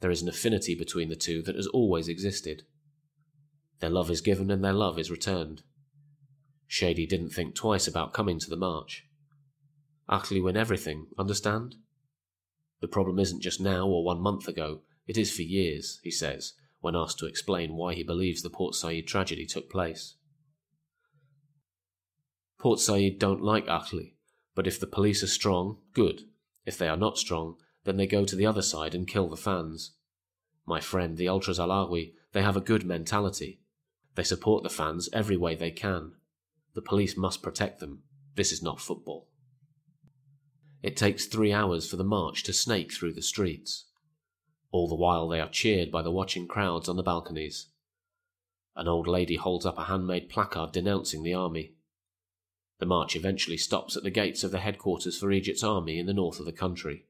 There 0.00 0.10
is 0.10 0.22
an 0.22 0.28
affinity 0.28 0.74
between 0.74 1.08
the 1.08 1.16
two 1.16 1.42
that 1.42 1.56
has 1.56 1.66
always 1.66 2.08
existed. 2.08 2.64
Their 3.80 3.90
love 3.90 4.10
is 4.10 4.20
given 4.20 4.50
and 4.50 4.64
their 4.64 4.72
love 4.72 4.98
is 4.98 5.10
returned. 5.10 5.62
Shady 6.66 7.06
didn't 7.06 7.30
think 7.30 7.54
twice 7.54 7.86
about 7.86 8.12
coming 8.12 8.38
to 8.40 8.50
the 8.50 8.56
march. 8.56 9.06
Ahly 10.08 10.42
win 10.42 10.56
everything, 10.56 11.06
understand? 11.18 11.76
The 12.80 12.88
problem 12.88 13.18
isn't 13.18 13.42
just 13.42 13.60
now 13.60 13.86
or 13.86 14.04
one 14.04 14.20
month 14.20 14.48
ago, 14.48 14.82
it 15.06 15.16
is 15.16 15.34
for 15.34 15.42
years, 15.42 16.00
he 16.02 16.10
says, 16.10 16.54
when 16.80 16.96
asked 16.96 17.18
to 17.20 17.26
explain 17.26 17.74
why 17.74 17.94
he 17.94 18.02
believes 18.02 18.42
the 18.42 18.50
Port 18.50 18.74
Said 18.74 19.06
tragedy 19.06 19.46
took 19.46 19.70
place. 19.70 20.14
Port 22.58 22.80
Said 22.80 23.18
don't 23.18 23.42
like 23.42 23.66
Ahly, 23.66 24.14
but 24.54 24.66
if 24.66 24.78
the 24.80 24.86
police 24.86 25.22
are 25.22 25.28
strong, 25.28 25.78
good. 25.92 26.22
If 26.64 26.76
they 26.76 26.88
are 26.88 26.96
not 26.96 27.18
strong, 27.18 27.56
then 27.86 27.96
they 27.96 28.06
go 28.06 28.24
to 28.24 28.36
the 28.36 28.44
other 28.44 28.62
side 28.62 28.94
and 28.94 29.06
kill 29.06 29.28
the 29.28 29.36
fans. 29.36 29.92
My 30.66 30.80
friend, 30.80 31.16
the 31.16 31.28
Ultras 31.28 31.58
Ahlawy, 31.58 32.12
they 32.32 32.42
have 32.42 32.56
a 32.56 32.60
good 32.60 32.84
mentality. 32.84 33.60
They 34.16 34.24
support 34.24 34.64
the 34.64 34.68
fans 34.68 35.08
every 35.12 35.36
way 35.36 35.54
they 35.54 35.70
can. 35.70 36.12
The 36.74 36.82
police 36.82 37.16
must 37.16 37.42
protect 37.42 37.78
them. 37.78 38.02
This 38.34 38.50
is 38.52 38.62
not 38.62 38.80
football. 38.80 39.28
It 40.82 40.96
takes 40.96 41.26
three 41.26 41.52
hours 41.52 41.88
for 41.88 41.96
the 41.96 42.04
march 42.04 42.42
to 42.42 42.52
snake 42.52 42.92
through 42.92 43.14
the 43.14 43.22
streets. 43.22 43.86
All 44.72 44.88
the 44.88 44.94
while 44.94 45.28
they 45.28 45.40
are 45.40 45.48
cheered 45.48 45.90
by 45.90 46.02
the 46.02 46.10
watching 46.10 46.46
crowds 46.46 46.88
on 46.88 46.96
the 46.96 47.02
balconies. 47.02 47.68
An 48.74 48.88
old 48.88 49.06
lady 49.06 49.36
holds 49.36 49.64
up 49.64 49.78
a 49.78 49.84
handmade 49.84 50.28
placard 50.28 50.72
denouncing 50.72 51.22
the 51.22 51.34
army. 51.34 51.74
The 52.78 52.86
march 52.86 53.16
eventually 53.16 53.56
stops 53.56 53.96
at 53.96 54.02
the 54.02 54.10
gates 54.10 54.44
of 54.44 54.50
the 54.50 54.58
headquarters 54.58 55.18
for 55.18 55.30
Egypt's 55.30 55.62
army 55.62 55.98
in 55.98 56.06
the 56.06 56.12
north 56.12 56.40
of 56.40 56.46
the 56.46 56.52
country. 56.52 57.06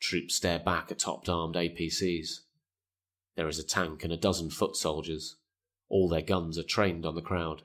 Troops 0.00 0.36
stare 0.36 0.58
back 0.58 0.90
at 0.90 1.00
top 1.00 1.28
armed 1.28 1.56
APCs. 1.56 2.40
There 3.36 3.48
is 3.48 3.58
a 3.58 3.64
tank 3.64 4.04
and 4.04 4.12
a 4.12 4.16
dozen 4.16 4.50
foot 4.50 4.76
soldiers. 4.76 5.36
All 5.88 6.08
their 6.08 6.22
guns 6.22 6.58
are 6.58 6.62
trained 6.62 7.04
on 7.04 7.14
the 7.14 7.22
crowd. 7.22 7.62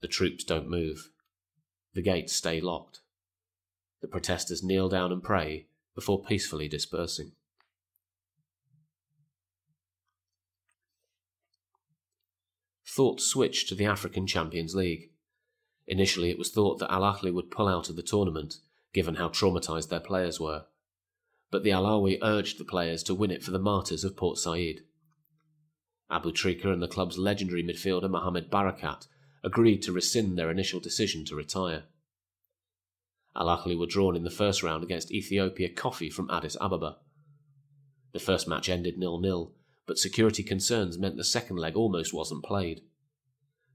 The 0.00 0.08
troops 0.08 0.44
don't 0.44 0.68
move. 0.68 1.10
The 1.94 2.02
gates 2.02 2.34
stay 2.34 2.60
locked. 2.60 3.00
The 4.00 4.08
protesters 4.08 4.62
kneel 4.62 4.88
down 4.88 5.12
and 5.12 5.22
pray 5.22 5.66
before 5.94 6.22
peacefully 6.22 6.68
dispersing. 6.68 7.32
Thoughts 12.86 13.24
switched 13.24 13.68
to 13.68 13.74
the 13.74 13.84
African 13.84 14.26
Champions 14.26 14.74
League. 14.74 15.10
Initially, 15.86 16.30
it 16.30 16.38
was 16.38 16.50
thought 16.50 16.78
that 16.78 16.92
Al 16.92 17.02
Ahly 17.02 17.32
would 17.32 17.50
pull 17.50 17.68
out 17.68 17.88
of 17.88 17.96
the 17.96 18.02
tournament, 18.02 18.56
given 18.92 19.16
how 19.16 19.28
traumatized 19.28 19.88
their 19.88 20.00
players 20.00 20.40
were. 20.40 20.64
But 21.50 21.64
the 21.64 21.70
Ahlawy 21.70 22.18
urged 22.22 22.58
the 22.58 22.64
players 22.64 23.02
to 23.04 23.14
win 23.14 23.30
it 23.30 23.42
for 23.42 23.50
the 23.50 23.58
martyrs 23.58 24.04
of 24.04 24.16
Port 24.16 24.38
Said. 24.38 24.82
Aboutrika 26.10 26.72
and 26.72 26.82
the 26.82 26.88
club's 26.88 27.18
legendary 27.18 27.62
midfielder 27.62 28.10
Mohamed 28.10 28.50
Barakat 28.50 29.06
agreed 29.42 29.82
to 29.82 29.92
rescind 29.92 30.36
their 30.36 30.50
initial 30.50 30.80
decision 30.80 31.24
to 31.24 31.34
retire. 31.34 31.84
Al 33.36 33.46
Ahly 33.46 33.78
were 33.78 33.86
drawn 33.86 34.16
in 34.16 34.24
the 34.24 34.30
first 34.30 34.62
round 34.62 34.82
against 34.82 35.12
Ethiopia 35.12 35.68
Coffee 35.68 36.10
from 36.10 36.30
Addis 36.30 36.56
Ababa. 36.60 36.98
The 38.12 38.18
first 38.18 38.48
match 38.48 38.68
ended 38.68 38.98
nil-nil, 38.98 39.52
but 39.86 39.98
security 39.98 40.42
concerns 40.42 40.98
meant 40.98 41.16
the 41.16 41.24
second 41.24 41.56
leg 41.56 41.76
almost 41.76 42.12
wasn't 42.12 42.44
played. 42.44 42.82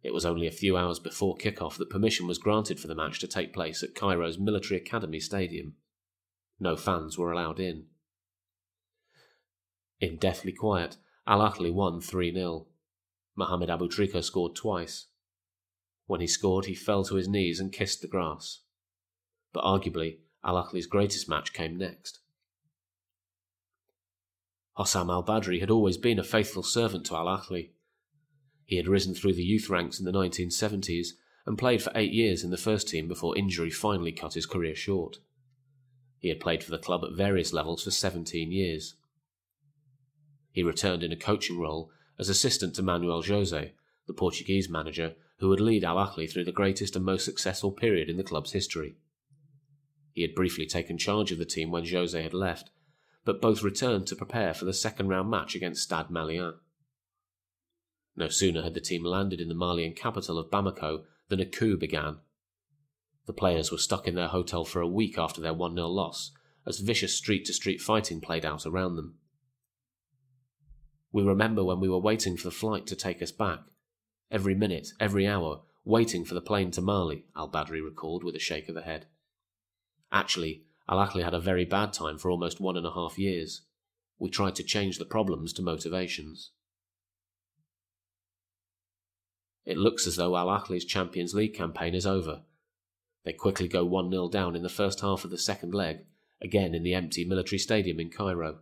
It 0.03 0.13
was 0.13 0.25
only 0.25 0.45
a 0.45 0.51
few 0.51 0.77
hours 0.77 0.99
before 0.99 1.35
kick-off 1.35 1.77
that 1.77 1.89
permission 1.89 2.27
was 2.27 2.37
granted 2.37 2.79
for 2.79 2.87
the 2.87 2.95
match 2.95 3.19
to 3.19 3.27
take 3.27 3.53
place 3.53 3.81
at 3.81 3.95
Cairo's 3.95 4.37
Military 4.37 4.79
Academy 4.79 5.19
Stadium. 5.19 5.73
No 6.59 6.75
fans 6.75 7.17
were 7.17 7.31
allowed 7.31 7.59
in. 7.59 7.85
In 9.99 10.17
deathly 10.17 10.51
quiet, 10.51 10.97
Al 11.27 11.39
Ahly 11.39 11.73
won 11.73 12.01
3 12.01 12.33
0. 12.33 12.67
Mohamed 13.35 13.69
Aboutrika 13.69 14.23
scored 14.23 14.55
twice. 14.55 15.07
When 16.05 16.21
he 16.21 16.27
scored, 16.27 16.65
he 16.65 16.75
fell 16.75 17.03
to 17.05 17.15
his 17.15 17.27
knees 17.27 17.59
and 17.59 17.73
kissed 17.73 18.01
the 18.01 18.07
grass. 18.07 18.61
But 19.51 19.63
arguably, 19.63 20.19
Al 20.43 20.55
Ahly's 20.63 20.85
greatest 20.85 21.27
match 21.27 21.53
came 21.53 21.77
next. 21.77 22.19
Hossam 24.77 25.09
al 25.09 25.23
Badri 25.23 25.59
had 25.59 25.71
always 25.71 25.97
been 25.97 26.19
a 26.19 26.23
faithful 26.23 26.63
servant 26.63 27.05
to 27.07 27.15
Al 27.15 27.25
Ahly. 27.25 27.71
He 28.65 28.77
had 28.77 28.87
risen 28.87 29.13
through 29.15 29.33
the 29.33 29.43
youth 29.43 29.69
ranks 29.69 29.99
in 29.99 30.05
the 30.05 30.11
1970s 30.11 31.09
and 31.45 31.57
played 31.57 31.81
for 31.81 31.91
eight 31.95 32.11
years 32.11 32.43
in 32.43 32.51
the 32.51 32.57
first 32.57 32.87
team 32.87 33.07
before 33.07 33.37
injury 33.37 33.69
finally 33.69 34.11
cut 34.11 34.33
his 34.33 34.45
career 34.45 34.75
short. 34.75 35.17
He 36.19 36.29
had 36.29 36.39
played 36.39 36.63
for 36.63 36.71
the 36.71 36.77
club 36.77 37.03
at 37.03 37.15
various 37.15 37.53
levels 37.53 37.83
for 37.83 37.91
17 37.91 38.51
years. 38.51 38.95
He 40.51 40.63
returned 40.63 41.03
in 41.03 41.11
a 41.11 41.17
coaching 41.17 41.59
role 41.59 41.91
as 42.17 42.29
assistant 42.29 42.75
to 42.75 42.81
Manuel 42.81 43.21
Jose, 43.21 43.73
the 44.07 44.13
Portuguese 44.13 44.69
manager 44.69 45.15
who 45.39 45.49
would 45.49 45.59
lead 45.59 45.83
Al 45.83 45.97
Ahly 45.97 46.31
through 46.31 46.45
the 46.45 46.51
greatest 46.51 46.95
and 46.95 47.03
most 47.03 47.25
successful 47.25 47.71
period 47.71 48.09
in 48.09 48.17
the 48.17 48.23
club's 48.23 48.53
history. 48.53 48.95
He 50.13 50.21
had 50.21 50.33
briefly 50.33 50.65
taken 50.65 50.97
charge 50.97 51.31
of 51.31 51.37
the 51.37 51.45
team 51.45 51.71
when 51.71 51.85
Jose 51.85 52.21
had 52.21 52.33
left, 52.33 52.69
but 53.25 53.41
both 53.41 53.63
returned 53.63 54.07
to 54.07 54.15
prepare 54.15 54.53
for 54.53 54.63
the 54.63 54.73
second 54.73 55.09
round 55.09 55.29
match 55.29 55.55
against 55.55 55.83
Stade 55.83 56.07
Malien. 56.07 56.53
No 58.15 58.29
sooner 58.29 58.61
had 58.61 58.73
the 58.73 58.79
team 58.79 59.03
landed 59.03 59.41
in 59.41 59.49
the 59.49 59.55
Malian 59.55 59.93
capital 59.93 60.39
of 60.39 60.49
Bamako 60.49 61.03
than 61.27 61.41
a 61.41 61.45
coup 61.45 61.75
began. 61.75 62.19
The 63.25 63.33
players 63.33 63.71
were 63.71 63.77
stuck 63.77 64.07
in 64.07 64.15
their 64.15 64.27
hotel 64.27 64.65
for 64.65 64.81
a 64.81 64.87
week 64.87 65.17
after 65.17 65.41
their 65.41 65.53
1 65.53 65.75
0 65.75 65.87
loss, 65.87 66.31
as 66.65 66.79
vicious 66.79 67.15
street 67.15 67.45
to 67.45 67.53
street 67.53 67.81
fighting 67.81 68.21
played 68.21 68.45
out 68.45 68.65
around 68.65 68.95
them. 68.95 69.15
We 71.11 71.23
remember 71.23 71.63
when 71.63 71.79
we 71.79 71.89
were 71.89 71.99
waiting 71.99 72.37
for 72.37 72.43
the 72.43 72.51
flight 72.51 72.85
to 72.87 72.95
take 72.95 73.21
us 73.21 73.31
back. 73.31 73.59
Every 74.29 74.53
minute, 74.53 74.89
every 74.99 75.25
hour, 75.27 75.61
waiting 75.85 76.25
for 76.25 76.33
the 76.33 76.41
plane 76.41 76.71
to 76.71 76.81
Mali, 76.81 77.25
Al 77.35 77.49
Badri 77.49 77.83
recalled 77.83 78.23
with 78.23 78.35
a 78.35 78.39
shake 78.39 78.67
of 78.67 78.75
the 78.75 78.81
head. 78.81 79.05
Actually, 80.11 80.63
Al 80.89 80.97
Ahly 80.97 81.23
had 81.23 81.33
a 81.33 81.39
very 81.39 81.65
bad 81.65 81.93
time 81.93 82.17
for 82.17 82.29
almost 82.29 82.59
one 82.59 82.77
and 82.77 82.85
a 82.85 82.93
half 82.93 83.17
years. 83.17 83.61
We 84.19 84.29
tried 84.29 84.55
to 84.55 84.63
change 84.63 84.97
the 84.97 85.05
problems 85.05 85.53
to 85.53 85.61
motivations. 85.61 86.51
It 89.65 89.77
looks 89.77 90.05
as 90.05 90.15
though 90.15 90.37
Al 90.37 90.47
Ahly's 90.47 90.85
Champions 90.85 91.33
League 91.33 91.55
campaign 91.55 91.95
is 91.95 92.05
over. 92.05 92.43
They 93.25 93.33
quickly 93.33 93.67
go 93.67 93.83
1 93.83 94.11
0 94.11 94.29
down 94.29 94.55
in 94.55 94.61
the 94.61 94.69
first 94.69 95.01
half 95.01 95.25
of 95.25 95.31
the 95.31 95.37
second 95.37 95.73
leg, 95.73 96.05
again 96.41 96.75
in 96.75 96.83
the 96.83 96.93
empty 96.93 97.25
military 97.25 97.57
stadium 97.57 97.99
in 97.99 98.11
Cairo. 98.11 98.59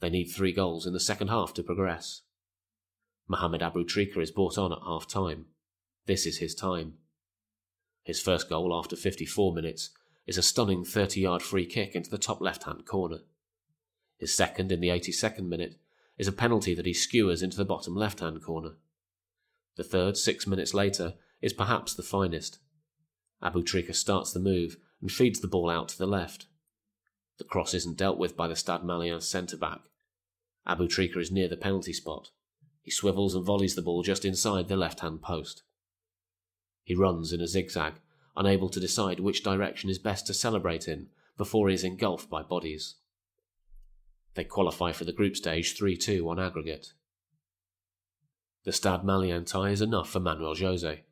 They 0.00 0.08
need 0.08 0.26
three 0.26 0.52
goals 0.52 0.86
in 0.86 0.92
the 0.92 1.00
second 1.00 1.28
half 1.28 1.52
to 1.54 1.62
progress. 1.62 2.22
Mohamed 3.28 3.60
Aboutrika 3.60 4.18
is 4.18 4.30
brought 4.30 4.56
on 4.56 4.72
at 4.72 4.78
half 4.84 5.06
time. 5.08 5.46
This 6.06 6.26
is 6.26 6.38
his 6.38 6.54
time. 6.54 6.94
His 8.04 8.20
first 8.20 8.48
goal 8.48 8.72
after 8.76 8.96
54 8.96 9.52
minutes 9.52 9.90
is 10.26 10.38
a 10.38 10.42
stunning 10.42 10.84
30 10.84 11.20
yard 11.20 11.42
free 11.42 11.66
kick 11.66 11.94
into 11.94 12.10
the 12.10 12.18
top 12.18 12.40
left 12.40 12.64
hand 12.64 12.86
corner. 12.86 13.18
His 14.18 14.34
second 14.34 14.70
in 14.70 14.80
the 14.80 14.88
82nd 14.88 15.48
minute 15.48 15.76
is 16.18 16.28
a 16.28 16.32
penalty 16.32 16.74
that 16.74 16.86
he 16.86 16.94
skewers 16.94 17.42
into 17.42 17.56
the 17.56 17.64
bottom 17.64 17.96
left 17.96 18.20
hand 18.20 18.42
corner. 18.42 18.76
The 19.76 19.84
third, 19.84 20.16
six 20.16 20.46
minutes 20.46 20.74
later, 20.74 21.14
is 21.40 21.52
perhaps 21.52 21.94
the 21.94 22.02
finest. 22.02 22.58
Aboutrika 23.42 23.94
starts 23.94 24.32
the 24.32 24.40
move 24.40 24.76
and 25.00 25.10
feeds 25.10 25.40
the 25.40 25.48
ball 25.48 25.68
out 25.68 25.88
to 25.88 25.98
the 25.98 26.06
left. 26.06 26.46
The 27.38 27.44
cross 27.44 27.74
isn't 27.74 27.96
dealt 27.96 28.18
with 28.18 28.36
by 28.36 28.46
the 28.48 28.56
Stade 28.56 28.82
Malien 28.82 29.22
centre 29.22 29.56
back, 29.56 29.80
Aboutrika 30.66 31.16
is 31.18 31.32
near 31.32 31.48
the 31.48 31.56
penalty 31.56 31.92
spot. 31.92 32.30
He 32.82 32.90
swivels 32.90 33.34
and 33.34 33.44
volleys 33.44 33.74
the 33.74 33.82
ball 33.82 34.02
just 34.02 34.24
inside 34.24 34.68
the 34.68 34.76
left 34.76 35.00
hand 35.00 35.22
post. 35.22 35.62
He 36.84 36.94
runs 36.94 37.32
in 37.32 37.40
a 37.40 37.48
zigzag, 37.48 37.94
unable 38.36 38.68
to 38.70 38.80
decide 38.80 39.20
which 39.20 39.42
direction 39.42 39.90
is 39.90 39.98
best 39.98 40.26
to 40.26 40.34
celebrate 40.34 40.88
in 40.88 41.08
before 41.36 41.68
he 41.68 41.74
is 41.74 41.84
engulfed 41.84 42.30
by 42.30 42.42
bodies. 42.42 42.96
They 44.34 44.44
qualify 44.44 44.92
for 44.92 45.04
the 45.04 45.12
group 45.12 45.36
stage 45.36 45.76
3 45.76 45.96
2 45.96 46.28
on 46.28 46.38
aggregate. 46.38 46.92
The 48.64 48.72
Stade 48.72 49.00
Malien 49.00 49.46
tie 49.46 49.70
is 49.70 49.82
enough 49.82 50.08
for 50.08 50.20
Manuel 50.20 50.54
Jose. 50.54 51.04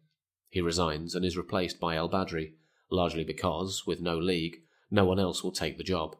He 0.51 0.61
resigns 0.61 1.15
and 1.15 1.25
is 1.25 1.37
replaced 1.37 1.81
by 1.81 1.97
El 1.97 2.11
Badri, 2.11 2.55
largely 2.91 3.25
because, 3.25 3.85
with 3.87 4.01
no 4.01 4.19
league, 4.19 4.63
no 4.91 5.05
one 5.05 5.21
else 5.21 5.43
will 5.43 5.53
take 5.53 5.79
the 5.79 5.85
job. 5.85 6.17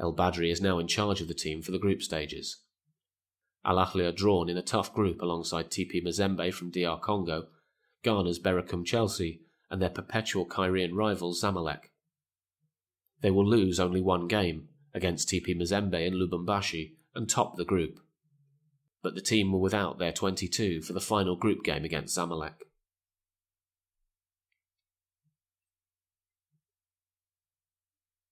El 0.00 0.14
Badri 0.14 0.50
is 0.50 0.62
now 0.62 0.78
in 0.78 0.88
charge 0.88 1.20
of 1.20 1.28
the 1.28 1.34
team 1.34 1.60
for 1.60 1.72
the 1.72 1.78
group 1.78 2.02
stages. 2.02 2.62
Al 3.64 3.76
Ahly 3.76 4.08
are 4.08 4.12
drawn 4.12 4.48
in 4.48 4.56
a 4.56 4.62
tough 4.62 4.94
group 4.94 5.20
alongside 5.20 5.70
TP 5.70 6.02
Mazembe 6.02 6.52
from 6.52 6.70
DR 6.70 6.98
Congo, 6.98 7.48
Ghana's 8.02 8.38
Berekum 8.38 8.86
Chelsea, 8.86 9.42
and 9.70 9.82
their 9.82 9.90
perpetual 9.90 10.46
Cairene 10.46 10.94
rival 10.94 11.34
Zamalek. 11.34 11.90
They 13.20 13.30
will 13.30 13.46
lose 13.46 13.78
only 13.78 14.00
one 14.00 14.26
game 14.26 14.68
against 14.94 15.28
TP 15.28 15.54
Mazembe 15.54 16.06
in 16.06 16.14
Lubumbashi 16.14 16.94
and 17.14 17.28
top 17.28 17.56
the 17.56 17.64
group. 17.66 18.00
But 19.02 19.14
the 19.14 19.20
team 19.20 19.52
were 19.52 19.58
without 19.58 19.98
their 19.98 20.12
22 20.12 20.80
for 20.80 20.94
the 20.94 21.00
final 21.00 21.36
group 21.36 21.62
game 21.62 21.84
against 21.84 22.16
Zamalek. 22.16 22.54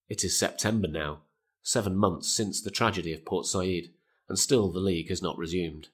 It 0.09 0.25
is 0.25 0.39
September 0.39 0.89
now, 0.89 1.23
seven 1.63 1.97
months 1.97 2.29
since 2.29 2.63
the 2.63 2.71
tragedy 2.71 3.13
of 3.13 3.25
Port 3.25 3.47
Said, 3.47 3.91
and 4.29 4.39
still 4.39 4.71
the 4.71 4.81
league 4.81 5.09
has 5.11 5.23
not 5.23 5.37
resumed. 5.37 5.89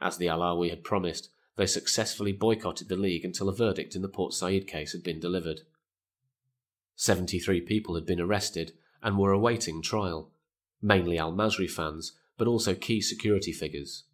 As 0.00 0.18
the 0.18 0.26
Ahlawy 0.26 0.70
had 0.70 0.84
promised, 0.84 1.30
they 1.56 1.66
successfully 1.66 2.32
boycotted 2.32 2.88
the 2.88 2.96
league 2.96 3.24
until 3.24 3.48
a 3.48 3.54
verdict 3.54 3.96
in 3.96 4.02
the 4.02 4.08
Port 4.08 4.34
Said 4.34 4.66
case 4.66 4.92
had 4.92 5.02
been 5.02 5.18
delivered. 5.18 5.62
73 6.96 7.62
people 7.62 7.94
had 7.94 8.04
been 8.04 8.20
arrested 8.20 8.72
and 9.02 9.18
were 9.18 9.32
awaiting 9.32 9.80
trial, 9.80 10.30
mainly 10.82 11.18
Al 11.18 11.32
Masry 11.32 11.68
fans, 11.68 12.12
but 12.36 12.46
also 12.46 12.74
key 12.74 13.00
security 13.00 13.52
figures. 13.52 14.04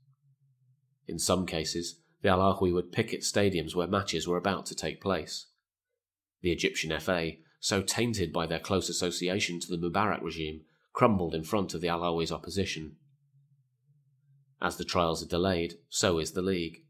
In 1.07 1.19
some 1.19 1.47
cases, 1.47 2.01
the 2.23 2.29
Al 2.29 2.59
would 2.61 2.93
picket 2.93 3.21
stadiums 3.21 3.75
where 3.75 3.87
matches 3.87 4.27
were 4.27 4.37
about 4.37 4.67
to 4.67 4.75
take 4.75 5.01
place. 5.01 5.47
The 6.41 6.53
Egyptian 6.53 6.99
FA 7.01 7.33
so 7.65 7.81
tainted 7.81 8.31
by 8.31 8.45
their 8.45 8.59
close 8.59 8.91
association 8.91 9.59
to 9.59 9.75
the 9.75 9.79
Mubarak 9.79 10.23
regime, 10.23 10.61
crumbled 10.93 11.35
in 11.35 11.43
front 11.43 11.73
of 11.73 11.81
the 11.81 11.87
Ahlawy's 11.87 12.31
opposition. 12.31 12.97
As 14.61 14.77
the 14.77 14.85
trials 14.85 15.23
are 15.23 15.29
delayed, 15.29 15.79
so 15.89 16.19
is 16.19 16.33
the 16.33 16.43
league. 16.43 16.83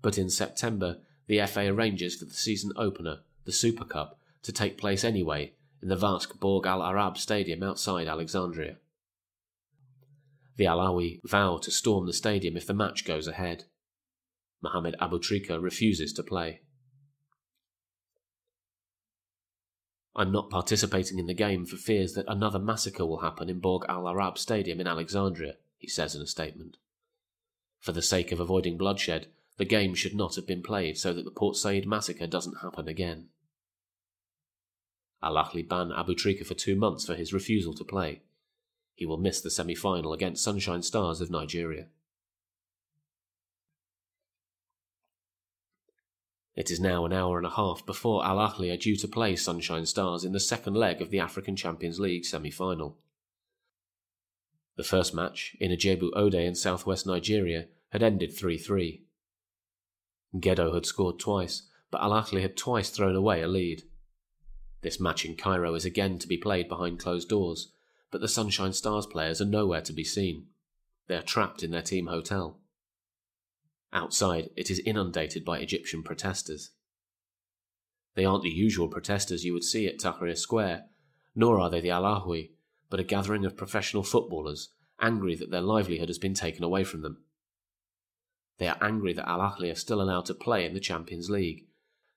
But 0.00 0.16
in 0.16 0.30
September, 0.30 0.98
the 1.26 1.44
FA 1.44 1.62
arranges 1.66 2.14
for 2.14 2.24
the 2.24 2.34
season 2.34 2.70
opener, 2.76 3.22
the 3.44 3.50
Super 3.50 3.84
Cup, 3.84 4.20
to 4.44 4.52
take 4.52 4.78
place 4.78 5.02
anyway 5.02 5.54
in 5.82 5.88
the 5.88 5.96
vast 5.96 6.38
Borg 6.38 6.64
Al 6.64 6.80
Arab 6.80 7.18
Stadium 7.18 7.64
outside 7.64 8.06
Alexandria. 8.06 8.76
The 10.56 10.66
Ahlawy 10.66 11.18
vow 11.24 11.56
to 11.62 11.72
storm 11.72 12.06
the 12.06 12.12
stadium 12.12 12.56
if 12.56 12.68
the 12.68 12.74
match 12.74 13.04
goes 13.04 13.26
ahead. 13.26 13.64
Mohamed 14.62 14.94
Aboutrika 15.00 15.60
refuses 15.60 16.12
to 16.12 16.22
play. 16.22 16.60
I'm 20.18 20.32
not 20.32 20.48
participating 20.48 21.18
in 21.18 21.26
the 21.26 21.34
game 21.34 21.66
for 21.66 21.76
fears 21.76 22.14
that 22.14 22.24
another 22.26 22.58
massacre 22.58 23.04
will 23.04 23.20
happen 23.20 23.50
in 23.50 23.60
Borg 23.60 23.84
Al 23.86 24.08
Arab 24.08 24.38
Stadium 24.38 24.80
in 24.80 24.86
Alexandria, 24.86 25.56
he 25.76 25.88
says 25.88 26.14
in 26.14 26.22
a 26.22 26.26
statement. 26.26 26.78
For 27.80 27.92
the 27.92 28.00
sake 28.00 28.32
of 28.32 28.40
avoiding 28.40 28.78
bloodshed, 28.78 29.26
the 29.58 29.66
game 29.66 29.94
should 29.94 30.14
not 30.14 30.34
have 30.36 30.46
been 30.46 30.62
played 30.62 30.96
so 30.96 31.12
that 31.12 31.26
the 31.26 31.30
Port 31.30 31.56
Said 31.56 31.86
massacre 31.86 32.26
doesn't 32.26 32.62
happen 32.62 32.88
again. 32.88 33.28
Al 35.22 35.34
Ahly 35.34 35.68
ban 35.68 35.90
Aboutrika 35.90 36.46
for 36.46 36.54
two 36.54 36.76
months 36.76 37.04
for 37.04 37.14
his 37.14 37.34
refusal 37.34 37.74
to 37.74 37.84
play. 37.84 38.22
He 38.94 39.04
will 39.04 39.18
miss 39.18 39.42
the 39.42 39.50
semi 39.50 39.74
final 39.74 40.14
against 40.14 40.42
Sunshine 40.42 40.82
Stars 40.82 41.20
of 41.20 41.30
Nigeria. 41.30 41.88
It 46.56 46.70
is 46.70 46.80
now 46.80 47.04
an 47.04 47.12
hour 47.12 47.36
and 47.36 47.46
a 47.46 47.50
half 47.50 47.84
before 47.84 48.24
Al 48.24 48.38
Ahly 48.38 48.72
are 48.72 48.78
due 48.78 48.96
to 48.96 49.06
play 49.06 49.36
Sunshine 49.36 49.84
Stars 49.84 50.24
in 50.24 50.32
the 50.32 50.40
second 50.40 50.74
leg 50.74 51.02
of 51.02 51.10
the 51.10 51.20
African 51.20 51.54
Champions 51.54 52.00
League 52.00 52.24
semi 52.24 52.50
final. 52.50 52.96
The 54.76 54.84
first 54.84 55.14
match, 55.14 55.54
in 55.60 55.70
Ijebu 55.70 56.10
Ode 56.14 56.34
in 56.34 56.54
southwest 56.54 57.06
Nigeria, 57.06 57.66
had 57.90 58.02
ended 58.02 58.34
3 58.34 58.56
3. 58.56 59.02
Gedo 60.36 60.74
had 60.74 60.86
scored 60.86 61.18
twice, 61.18 61.68
but 61.90 62.02
Al 62.02 62.10
Ahly 62.10 62.40
had 62.40 62.56
twice 62.56 62.88
thrown 62.88 63.14
away 63.14 63.42
a 63.42 63.48
lead. 63.48 63.82
This 64.80 64.98
match 64.98 65.26
in 65.26 65.36
Cairo 65.36 65.74
is 65.74 65.84
again 65.84 66.18
to 66.18 66.28
be 66.28 66.38
played 66.38 66.68
behind 66.68 66.98
closed 66.98 67.28
doors, 67.28 67.72
but 68.10 68.22
the 68.22 68.28
Sunshine 68.28 68.72
Stars 68.72 69.04
players 69.04 69.42
are 69.42 69.46
nowhere 69.46 69.82
to 69.82 69.92
be 69.92 70.04
seen. 70.04 70.46
They 71.06 71.16
are 71.16 71.22
trapped 71.22 71.62
in 71.62 71.70
their 71.70 71.82
team 71.82 72.06
hotel. 72.06 72.60
Outside, 73.96 74.50
it 74.56 74.70
is 74.70 74.78
inundated 74.80 75.42
by 75.42 75.58
Egyptian 75.58 76.02
protesters. 76.02 76.72
They 78.14 78.26
aren't 78.26 78.42
the 78.42 78.50
usual 78.50 78.88
protesters 78.88 79.42
you 79.42 79.54
would 79.54 79.64
see 79.64 79.86
at 79.86 79.98
Tahrir 79.98 80.36
Square, 80.36 80.84
nor 81.34 81.58
are 81.58 81.70
they 81.70 81.80
the 81.80 81.92
Al 81.92 82.02
Ahly, 82.02 82.50
but 82.90 83.00
a 83.00 83.04
gathering 83.04 83.46
of 83.46 83.56
professional 83.56 84.02
footballers, 84.02 84.68
angry 85.00 85.34
that 85.36 85.50
their 85.50 85.62
livelihood 85.62 86.10
has 86.10 86.18
been 86.18 86.34
taken 86.34 86.62
away 86.62 86.84
from 86.84 87.00
them. 87.00 87.24
They 88.58 88.68
are 88.68 88.76
angry 88.82 89.14
that 89.14 89.26
Al 89.26 89.38
Ahly 89.38 89.72
are 89.72 89.76
still 89.76 90.02
allowed 90.02 90.26
to 90.26 90.34
play 90.34 90.66
in 90.66 90.74
the 90.74 90.78
Champions 90.80 91.30
League, 91.30 91.64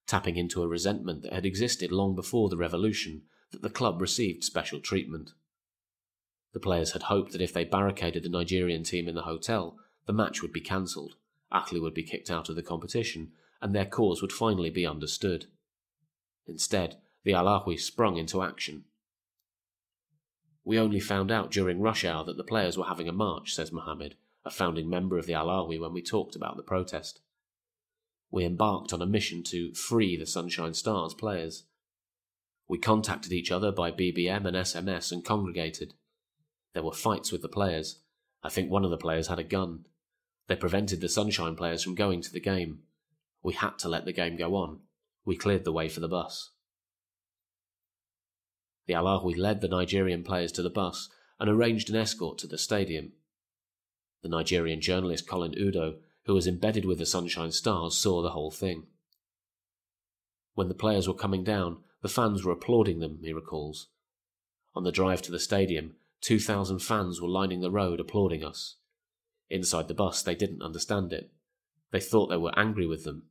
tapping 0.05 0.35
into 0.35 0.61
a 0.61 0.67
resentment 0.67 1.21
that 1.21 1.31
had 1.31 1.45
existed 1.45 1.93
long 1.93 2.13
before 2.13 2.49
the 2.49 2.57
revolution 2.57 3.21
that 3.51 3.61
the 3.61 3.69
club 3.69 4.01
received 4.01 4.43
special 4.43 4.81
treatment. 4.81 5.31
The 6.51 6.59
players 6.59 6.91
had 6.91 7.03
hoped 7.03 7.31
that 7.31 7.41
if 7.41 7.53
they 7.53 7.63
barricaded 7.63 8.23
the 8.23 8.29
Nigerian 8.29 8.83
team 8.83 9.07
in 9.07 9.15
the 9.15 9.21
hotel, 9.21 9.77
the 10.07 10.13
match 10.13 10.41
would 10.41 10.51
be 10.51 10.59
cancelled, 10.59 11.15
Ahly 11.51 11.81
would 11.81 11.93
be 11.93 12.03
kicked 12.03 12.29
out 12.29 12.49
of 12.49 12.55
the 12.55 12.63
competition, 12.63 13.31
and 13.61 13.73
their 13.73 13.85
cause 13.85 14.21
would 14.21 14.31
finally 14.31 14.69
be 14.69 14.85
understood. 14.85 15.47
Instead, 16.47 16.97
the 17.23 17.31
Ahlawy 17.31 17.79
sprung 17.79 18.17
into 18.17 18.41
action. 18.41 18.85
We 20.63 20.77
only 20.77 20.99
found 20.99 21.31
out 21.31 21.51
during 21.51 21.81
rush 21.81 22.05
hour 22.05 22.23
that 22.25 22.37
the 22.37 22.43
players 22.43 22.77
were 22.77 22.85
having 22.85 23.07
a 23.07 23.13
march, 23.13 23.53
says 23.53 23.71
Mohammed, 23.71 24.15
a 24.45 24.51
founding 24.51 24.89
member 24.89 25.17
of 25.17 25.25
the 25.25 25.33
Ahlawy, 25.33 25.79
when 25.79 25.93
we 25.93 26.01
talked 26.01 26.35
about 26.35 26.57
the 26.57 26.63
protest. 26.63 27.21
We 28.31 28.45
embarked 28.45 28.93
on 28.93 29.01
a 29.01 29.07
mission 29.07 29.43
to 29.45 29.73
free 29.73 30.15
the 30.15 30.27
Sunshine 30.27 30.73
Stars 30.73 31.13
players. 31.13 31.63
We 32.67 32.77
contacted 32.77 33.33
each 33.33 33.51
other 33.51 33.71
by 33.71 33.91
BBM 33.91 34.45
and 34.45 34.55
SMS 34.55 35.11
and 35.11 35.25
congregated. 35.25 35.95
There 36.73 36.83
were 36.83 36.93
fights 36.93 37.31
with 37.31 37.41
the 37.41 37.49
players. 37.49 38.01
I 38.43 38.49
think 38.49 38.69
one 38.69 38.85
of 38.85 38.91
the 38.91 38.97
players 38.97 39.27
had 39.27 39.39
a 39.39 39.43
gun. 39.43 39.85
They 40.49 40.55
prevented 40.55 40.99
the 40.99 41.07
Sunshine 41.07 41.55
players 41.55 41.83
from 41.83 41.93
going 41.93 42.21
to 42.23 42.33
the 42.33 42.39
game. 42.39 42.79
We 43.43 43.53
had 43.53 43.77
to 43.79 43.87
let 43.87 44.05
the 44.05 44.11
game 44.11 44.35
go 44.35 44.55
on. 44.55 44.79
We 45.23 45.37
cleared 45.37 45.63
the 45.63 45.71
way 45.71 45.89
for 45.89 45.99
the 45.99 46.07
bus. 46.07 46.49
The 48.87 48.95
Al 48.95 49.05
Ahly 49.05 49.37
led 49.37 49.61
the 49.61 49.67
Nigerian 49.67 50.23
players 50.23 50.51
to 50.53 50.63
the 50.63 50.71
bus 50.71 51.07
and 51.39 51.51
arranged 51.51 51.91
an 51.91 51.95
escort 51.95 52.39
to 52.39 52.47
the 52.47 52.57
stadium. 52.57 53.11
The 54.23 54.29
Nigerian 54.29 54.81
journalist 54.81 55.27
Colin 55.27 55.53
Udoh, 55.53 55.97
who 56.25 56.33
was 56.33 56.47
embedded 56.47 56.83
with 56.83 56.97
the 56.97 57.05
Sunshine 57.05 57.51
Stars, 57.51 57.95
saw 57.95 58.23
the 58.23 58.31
whole 58.31 58.49
thing. 58.49 58.87
When 60.55 60.67
the 60.67 60.73
players 60.73 61.07
were 61.07 61.13
coming 61.13 61.43
down, 61.43 61.83
the 62.01 62.09
fans 62.09 62.43
were 62.43 62.51
applauding 62.51 63.01
them, 63.01 63.19
he 63.21 63.33
recalls. 63.33 63.89
On 64.73 64.83
the 64.83 64.91
drive 64.91 65.21
to 65.21 65.31
the 65.31 65.39
stadium, 65.39 65.93
2,000 66.21 66.79
fans 66.79 67.21
were 67.21 67.29
lining 67.29 67.61
the 67.61 67.69
road 67.69 67.99
applauding 67.99 68.43
us. 68.43 68.77
Inside 69.49 69.87
the 69.87 69.93
bus, 69.93 70.21
they 70.21 70.35
didn't 70.35 70.61
understand 70.61 71.11
it. 71.11 71.31
They 71.91 71.99
thought 71.99 72.27
they 72.27 72.37
were 72.37 72.57
angry 72.57 72.85
with 72.85 73.03
them. 73.03 73.23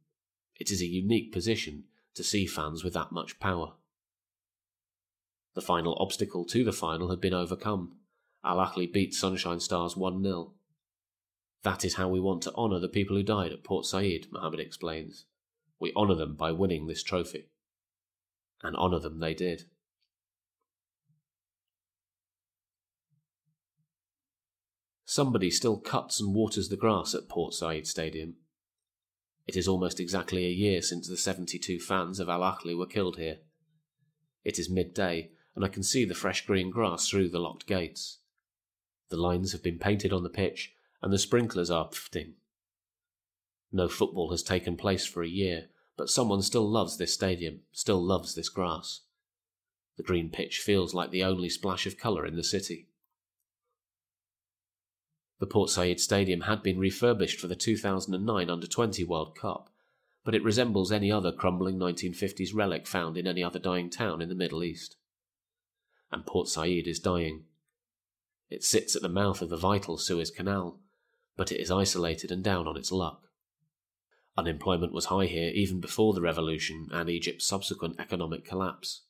It 0.57 0.71
is 0.71 0.83
a 0.83 0.87
unique 0.87 1.33
position 1.33 1.85
to 2.15 2.25
see 2.25 2.47
fans 2.47 2.83
with 2.83 2.95
that 2.95 3.13
much 3.13 3.39
power. 3.39 3.75
The 5.55 5.63
final 5.63 5.97
obstacle 6.01 6.45
to 6.47 6.65
the 6.65 6.73
final 6.73 7.11
had 7.11 7.21
been 7.21 7.35
overcome. 7.35 7.97
Al 8.45 8.59
Ahly 8.59 8.93
beat 8.93 9.15
Sunshine 9.15 9.61
Stars 9.61 9.97
1 9.97 10.23
0. 10.23 10.53
That 11.63 11.85
is 11.85 11.95
how 11.95 12.09
we 12.09 12.21
want 12.21 12.43
to 12.43 12.55
honour 12.55 12.79
the 12.79 12.89
people 12.89 13.17
who 13.17 13.23
died 13.23 13.53
at 13.53 13.65
Port 13.65 13.85
Said, 13.85 14.27
Mohammed 14.31 14.61
explains. 14.61 15.27
We 15.81 15.93
honour 15.95 16.15
them 16.15 16.35
by 16.35 16.53
winning 16.53 16.87
this 16.87 17.03
trophy. 17.03 17.49
And 18.63 18.77
honour 18.77 19.01
them 19.01 19.21
they 19.21 19.35
did. 19.35 19.65
Somebody 25.11 25.51
still 25.51 25.79
cuts 25.79 26.21
and 26.21 26.35
waters 26.35 26.69
the 26.69 26.77
grass 26.77 27.15
at 27.15 27.31
Port 27.31 27.55
Said 27.55 27.87
Stadium. 27.87 28.35
It 29.47 29.57
is 29.57 29.67
almost 29.67 30.01
exactly 30.01 30.45
a 30.45 30.51
year 30.51 30.83
since 30.83 31.09
the 31.09 31.17
72 31.17 31.81
fans 31.81 32.21
of 32.21 32.29
Al 32.29 32.43
Ahly 32.43 32.77
were 32.77 32.85
killed 32.85 33.17
here. 33.17 33.39
It 34.45 34.59
is 34.59 34.69
midday, 34.69 35.31
and 35.57 35.65
I 35.65 35.69
can 35.69 35.83
see 35.83 36.05
the 36.05 36.15
fresh 36.15 36.45
green 36.45 36.71
grass 36.71 37.09
through 37.09 37.31
the 37.31 37.39
locked 37.39 37.67
gates. 37.67 38.19
The 39.09 39.17
lines 39.17 39.53
have 39.53 39.63
been 39.63 39.79
painted 39.79 40.13
on 40.13 40.25
the 40.25 40.29
pitch, 40.29 40.75
and 41.01 41.11
the 41.11 41.19
sprinklers 41.19 41.71
are 41.71 41.89
pfting. 41.89 42.33
No 43.73 43.89
football 43.89 44.31
has 44.31 44.43
taken 44.43 44.77
place 44.77 45.07
for 45.07 45.23
a 45.23 45.29
year, 45.29 45.69
but 45.97 46.11
someone 46.11 46.43
still 46.43 46.69
loves 46.69 46.99
this 46.99 47.15
stadium, 47.15 47.61
still 47.73 48.05
loves 48.05 48.35
this 48.35 48.51
grass. 48.51 49.01
The 49.97 50.03
green 50.03 50.29
pitch 50.29 50.59
feels 50.59 50.93
like 50.93 51.13
the 51.13 51.25
only 51.25 51.49
splash 51.49 51.87
of 51.87 51.97
colour 51.97 52.27
in 52.27 52.37
the 52.37 52.45
city. 52.45 52.89
The 55.41 55.47
Port 55.47 55.71
Said 55.71 56.01
Stadium 56.01 56.43
had 56.43 56.63
been 56.63 56.79
refurbished 56.79 57.39
for 57.39 57.47
the 57.47 57.55
2009 57.55 58.51
Under 58.51 58.67
20 58.67 59.05
World 59.05 59.37
Cup, 59.37 59.71
but 60.25 60.35
it 60.35 60.43
resembles 60.43 60.91
any 60.91 61.13
other 61.13 61.31
crumbling 61.31 61.79
1950s 61.79 62.51
relic 62.53 62.87
found 62.87 63.17
in 63.17 63.27
any 63.27 63.43
other 63.43 63.59
dying 63.59 63.89
town 63.89 64.21
in 64.21 64.29
the 64.29 64.35
Middle 64.35 64.65
East. 64.65 64.97
And 66.11 66.27
Port 66.27 66.49
Said 66.49 66.87
is 66.87 66.99
dying. 66.99 67.45
It 68.51 68.65
sits 68.65 68.97
at 68.97 69.03
the 69.03 69.09
mouth 69.09 69.41
of 69.41 69.49
the 69.49 69.57
vital 69.57 69.97
Suez 69.97 70.31
Canal, 70.31 70.81
but 71.37 71.53
it 71.53 71.61
is 71.61 71.71
isolated 71.71 72.33
and 72.33 72.43
down 72.43 72.67
on 72.67 72.77
its 72.77 72.91
luck. 72.91 73.29
Unemployment 74.37 74.93
was 74.93 75.07
high 75.07 75.27
here 75.27 75.51
even 75.55 75.81
before 75.81 76.15
the 76.15 76.21
revolution 76.21 76.89
and 76.91 77.09
Egypt's 77.09 77.47
subsequent 77.47 78.01
economic 78.01 78.45
collapse. 78.45 79.03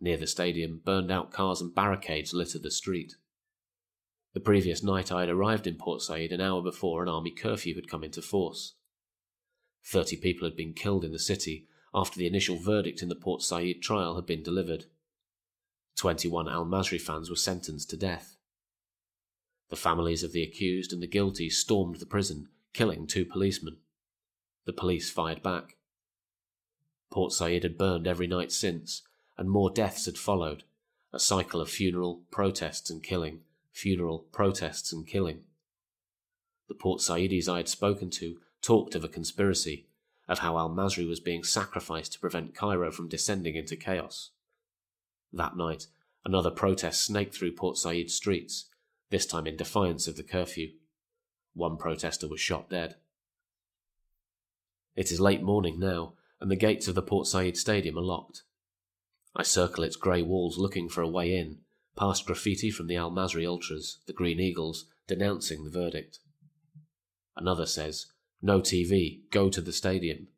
Near 0.00 0.16
the 0.16 0.26
stadium, 0.26 0.80
burned 0.84 1.12
out 1.12 1.30
cars 1.30 1.60
and 1.60 1.74
barricades 1.74 2.34
littered 2.34 2.62
the 2.62 2.70
street. 2.70 3.14
The 4.34 4.40
previous 4.40 4.82
night 4.82 5.12
I 5.12 5.20
had 5.20 5.28
arrived 5.28 5.66
in 5.66 5.76
Port 5.76 6.00
Said 6.00 6.32
an 6.32 6.40
hour 6.40 6.62
before 6.62 7.02
an 7.02 7.08
army 7.08 7.30
curfew 7.30 7.74
had 7.74 7.88
come 7.88 8.02
into 8.02 8.22
force. 8.22 8.74
Thirty 9.84 10.16
people 10.16 10.48
had 10.48 10.56
been 10.56 10.72
killed 10.72 11.04
in 11.04 11.12
the 11.12 11.18
city 11.18 11.66
after 11.94 12.18
the 12.18 12.26
initial 12.26 12.56
verdict 12.56 13.02
in 13.02 13.08
the 13.08 13.14
Port 13.14 13.42
Said 13.42 13.82
trial 13.82 14.16
had 14.16 14.24
been 14.24 14.42
delivered. 14.42 14.86
Twenty-one 15.96 16.48
Al 16.48 16.64
Masri 16.64 17.00
fans 17.00 17.28
were 17.28 17.36
sentenced 17.36 17.90
to 17.90 17.96
death. 17.96 18.36
The 19.68 19.76
families 19.76 20.22
of 20.22 20.32
the 20.32 20.42
accused 20.42 20.92
and 20.92 21.02
the 21.02 21.06
guilty 21.06 21.50
stormed 21.50 21.96
the 21.96 22.06
prison, 22.06 22.48
killing 22.72 23.06
two 23.06 23.26
policemen. 23.26 23.76
The 24.64 24.72
police 24.72 25.10
fired 25.10 25.42
back. 25.42 25.76
Port 27.10 27.32
Said 27.32 27.62
had 27.62 27.76
burned 27.76 28.06
every 28.06 28.26
night 28.26 28.50
since, 28.50 29.02
and 29.36 29.50
more 29.50 29.70
deaths 29.70 30.06
had 30.06 30.16
followed, 30.16 30.64
a 31.12 31.18
cycle 31.18 31.60
of 31.60 31.68
funeral, 31.68 32.22
protests, 32.30 32.88
and 32.88 33.02
killing, 33.02 33.40
funeral, 33.72 34.26
protests, 34.32 34.92
and 34.92 35.06
killing. 35.06 35.40
The 36.68 36.74
Port 36.74 37.00
Saidis 37.00 37.48
I 37.48 37.58
had 37.58 37.68
spoken 37.68 38.10
to 38.10 38.38
talked 38.60 38.94
of 38.94 39.04
a 39.04 39.08
conspiracy, 39.08 39.86
of 40.28 40.38
how 40.38 40.56
Al 40.56 40.70
Masri 40.70 41.06
was 41.06 41.20
being 41.20 41.42
sacrificed 41.42 42.12
to 42.12 42.20
prevent 42.20 42.54
Cairo 42.54 42.90
from 42.92 43.08
descending 43.08 43.56
into 43.56 43.76
chaos. 43.76 44.30
That 45.32 45.56
night, 45.56 45.86
another 46.24 46.50
protest 46.50 47.04
snaked 47.04 47.34
through 47.34 47.52
Port 47.52 47.76
Said 47.76 48.10
streets, 48.10 48.70
this 49.10 49.26
time 49.26 49.46
in 49.46 49.56
defiance 49.56 50.06
of 50.06 50.16
the 50.16 50.22
curfew. 50.22 50.72
One 51.54 51.76
protester 51.76 52.28
was 52.28 52.40
shot 52.40 52.70
dead. 52.70 52.96
It 54.94 55.10
is 55.10 55.20
late 55.20 55.42
morning 55.42 55.78
now, 55.80 56.14
and 56.40 56.50
the 56.50 56.56
gates 56.56 56.88
of 56.88 56.94
the 56.94 57.02
Port 57.02 57.26
Said 57.26 57.56
Stadium 57.56 57.98
are 57.98 58.02
locked. 58.02 58.42
I 59.34 59.42
circle 59.42 59.84
its 59.84 59.96
grey 59.96 60.22
walls 60.22 60.58
looking 60.58 60.88
for 60.88 61.02
a 61.02 61.08
way 61.08 61.34
in, 61.34 61.58
past 61.96 62.26
graffiti 62.26 62.70
from 62.70 62.86
the 62.86 62.96
Al 62.96 63.10
Masri 63.10 63.46
Ultras, 63.46 63.98
the 64.06 64.12
Green 64.12 64.40
Eagles, 64.40 64.86
denouncing 65.06 65.64
the 65.64 65.70
verdict. 65.70 66.18
Another 67.36 67.66
says, 67.66 68.06
No 68.40 68.60
TV, 68.60 69.20
go 69.30 69.48
to 69.50 69.60
the 69.60 69.72
stadium. 69.72 70.28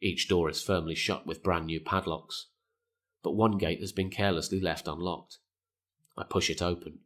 Each 0.00 0.28
door 0.28 0.50
is 0.50 0.62
firmly 0.62 0.94
shut 0.94 1.26
with 1.26 1.42
brand 1.42 1.66
new 1.66 1.80
padlocks, 1.80 2.48
but 3.22 3.36
one 3.36 3.56
gate 3.58 3.80
has 3.80 3.92
been 3.92 4.10
carelessly 4.10 4.60
left 4.60 4.88
unlocked. 4.88 5.38
I 6.16 6.24
push 6.24 6.50
it 6.50 6.60
open. 6.60 7.00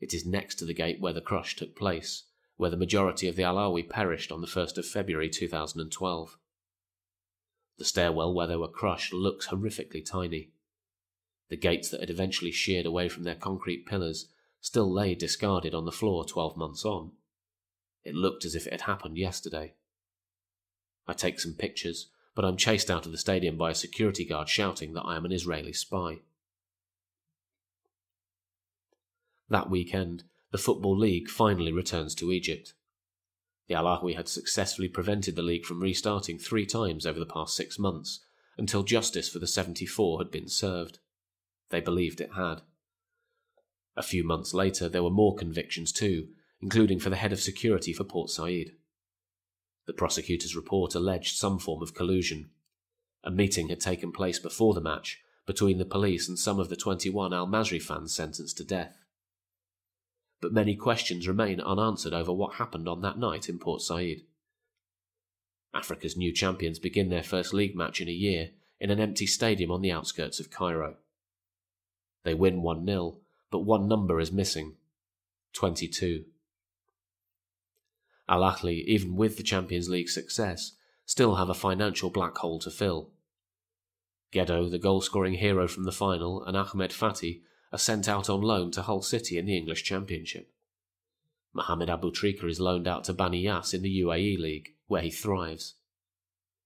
It 0.00 0.14
is 0.14 0.26
next 0.26 0.56
to 0.56 0.64
the 0.64 0.74
gate 0.74 1.00
where 1.00 1.12
the 1.12 1.20
crush 1.20 1.56
took 1.56 1.76
place, 1.76 2.24
where 2.56 2.70
the 2.70 2.76
majority 2.76 3.26
of 3.28 3.36
the 3.36 3.42
Ahlawy 3.42 3.88
perished 3.88 4.30
on 4.30 4.40
the 4.40 4.46
1st 4.46 4.78
of 4.78 4.86
February 4.86 5.28
2012. 5.28 6.38
The 7.78 7.84
stairwell 7.84 8.32
where 8.32 8.46
they 8.46 8.56
were 8.56 8.68
crushed 8.68 9.12
looks 9.12 9.48
horrifically 9.48 10.04
tiny. 10.04 10.52
The 11.48 11.56
gates 11.56 11.90
that 11.90 12.00
had 12.00 12.10
eventually 12.10 12.50
sheared 12.50 12.86
away 12.86 13.08
from 13.08 13.24
their 13.24 13.34
concrete 13.34 13.86
pillars 13.86 14.28
still 14.60 14.90
lay 14.90 15.14
discarded 15.14 15.74
on 15.74 15.84
the 15.84 15.92
floor 15.92 16.24
12 16.24 16.56
months 16.56 16.84
on. 16.84 17.12
It 18.02 18.14
looked 18.14 18.44
as 18.44 18.54
if 18.54 18.66
it 18.66 18.72
had 18.72 18.82
happened 18.82 19.18
yesterday. 19.18 19.74
I 21.06 21.12
take 21.12 21.38
some 21.38 21.54
pictures, 21.54 22.08
but 22.34 22.44
I'm 22.44 22.56
chased 22.56 22.90
out 22.90 23.06
of 23.06 23.12
the 23.12 23.18
stadium 23.18 23.56
by 23.56 23.70
a 23.70 23.74
security 23.74 24.24
guard 24.24 24.48
shouting 24.48 24.94
that 24.94 25.02
I 25.02 25.16
am 25.16 25.24
an 25.24 25.32
Israeli 25.32 25.72
spy. 25.72 26.20
That 29.48 29.70
weekend, 29.70 30.24
the 30.50 30.58
Football 30.58 30.96
League 30.96 31.28
finally 31.28 31.72
returns 31.72 32.14
to 32.16 32.32
Egypt. 32.32 32.74
The 33.68 33.74
Al 33.74 33.84
Ahly 33.84 34.16
had 34.16 34.28
successfully 34.28 34.88
prevented 34.88 35.36
the 35.36 35.42
league 35.42 35.64
from 35.64 35.80
restarting 35.80 36.38
three 36.38 36.66
times 36.66 37.06
over 37.06 37.18
the 37.18 37.26
past 37.26 37.54
six 37.54 37.78
months, 37.78 38.20
until 38.56 38.82
justice 38.82 39.28
for 39.28 39.38
the 39.38 39.46
74 39.46 40.18
had 40.18 40.30
been 40.30 40.48
served. 40.48 40.98
They 41.70 41.80
believed 41.80 42.20
it 42.20 42.32
had. 42.36 42.62
A 43.96 44.02
few 44.02 44.24
months 44.24 44.54
later, 44.54 44.88
there 44.88 45.02
were 45.02 45.10
more 45.10 45.34
convictions 45.34 45.92
too, 45.92 46.28
including 46.60 46.98
for 46.98 47.10
the 47.10 47.16
head 47.16 47.32
of 47.32 47.40
security 47.40 47.92
for 47.92 48.04
Port 48.04 48.30
Said. 48.30 48.72
The 49.86 49.92
prosecutor's 49.92 50.56
report 50.56 50.94
alleged 50.94 51.36
some 51.36 51.58
form 51.58 51.82
of 51.82 51.94
collusion. 51.94 52.50
A 53.22 53.30
meeting 53.30 53.68
had 53.68 53.80
taken 53.80 54.12
place 54.12 54.38
before 54.38 54.74
the 54.74 54.80
match 54.80 55.20
between 55.46 55.78
the 55.78 55.84
police 55.84 56.28
and 56.28 56.38
some 56.38 56.58
of 56.58 56.70
the 56.70 56.76
21 56.76 57.34
Al 57.34 57.46
Masri 57.46 57.80
fans 57.80 58.14
sentenced 58.14 58.56
to 58.56 58.64
death 58.64 58.96
but 60.44 60.52
many 60.52 60.76
questions 60.76 61.26
remain 61.26 61.58
unanswered 61.58 62.12
over 62.12 62.30
what 62.30 62.56
happened 62.56 62.86
on 62.86 63.00
that 63.00 63.18
night 63.18 63.48
in 63.48 63.58
Port 63.58 63.80
Said. 63.80 64.20
Africa's 65.72 66.18
new 66.18 66.34
champions 66.34 66.78
begin 66.78 67.08
their 67.08 67.22
first 67.22 67.54
league 67.54 67.74
match 67.74 67.98
in 67.98 68.08
a 68.08 68.12
year 68.12 68.50
in 68.78 68.90
an 68.90 69.00
empty 69.00 69.26
stadium 69.26 69.70
on 69.70 69.80
the 69.80 69.90
outskirts 69.90 70.40
of 70.40 70.50
Cairo. 70.50 70.96
They 72.24 72.34
win 72.34 72.62
1 72.62 72.86
0, 72.86 73.18
but 73.50 73.60
one 73.60 73.86
number 73.86 74.18
is 74.18 74.32
missing 74.32 74.74
22. 75.52 76.24
Al 78.28 78.40
Ahly, 78.40 78.82
even 78.84 79.14
with 79.14 79.36
the 79.36 79.42
Champions 79.42 79.88
League 79.88 80.08
success, 80.08 80.72
still 81.04 81.36
have 81.36 81.50
a 81.50 81.54
financial 81.54 82.10
black 82.10 82.36
hole 82.38 82.58
to 82.60 82.70
fill. 82.70 83.10
Gedo, 84.32 84.68
the 84.70 84.78
goal 84.78 85.00
scoring 85.00 85.34
hero 85.34 85.68
from 85.68 85.84
the 85.84 85.92
final, 85.92 86.42
and 86.44 86.56
Ahmed 86.56 86.92
Fathy 86.92 87.42
are 87.70 87.78
sent 87.78 88.08
out 88.08 88.28
on 88.30 88.40
loan 88.40 88.70
to 88.72 88.82
Hull 88.82 89.02
City 89.02 89.38
in 89.38 89.46
the 89.46 89.56
English 89.56 89.84
Championship. 89.84 90.50
Mohamed 91.52 91.88
Aboutrika 91.88 92.48
is 92.48 92.58
loaned 92.58 92.88
out 92.88 93.04
to 93.04 93.12
Bani 93.12 93.42
Yas 93.42 93.74
in 93.74 93.82
the 93.82 94.00
UAE 94.00 94.38
League, 94.38 94.74
where 94.88 95.02
he 95.02 95.10
thrives. 95.10 95.74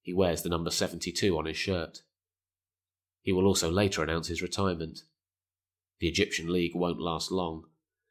He 0.00 0.14
wears 0.14 0.42
the 0.42 0.48
number 0.48 0.70
72 0.70 1.36
on 1.36 1.44
his 1.44 1.56
shirt. 1.56 2.02
He 3.20 3.32
will 3.32 3.44
also 3.44 3.70
later 3.70 4.02
announce 4.02 4.28
his 4.28 4.40
retirement. 4.40 5.02
The 6.00 6.08
Egyptian 6.08 6.52
League 6.52 6.74
won't 6.74 7.00
last 7.00 7.30
long. 7.30 7.64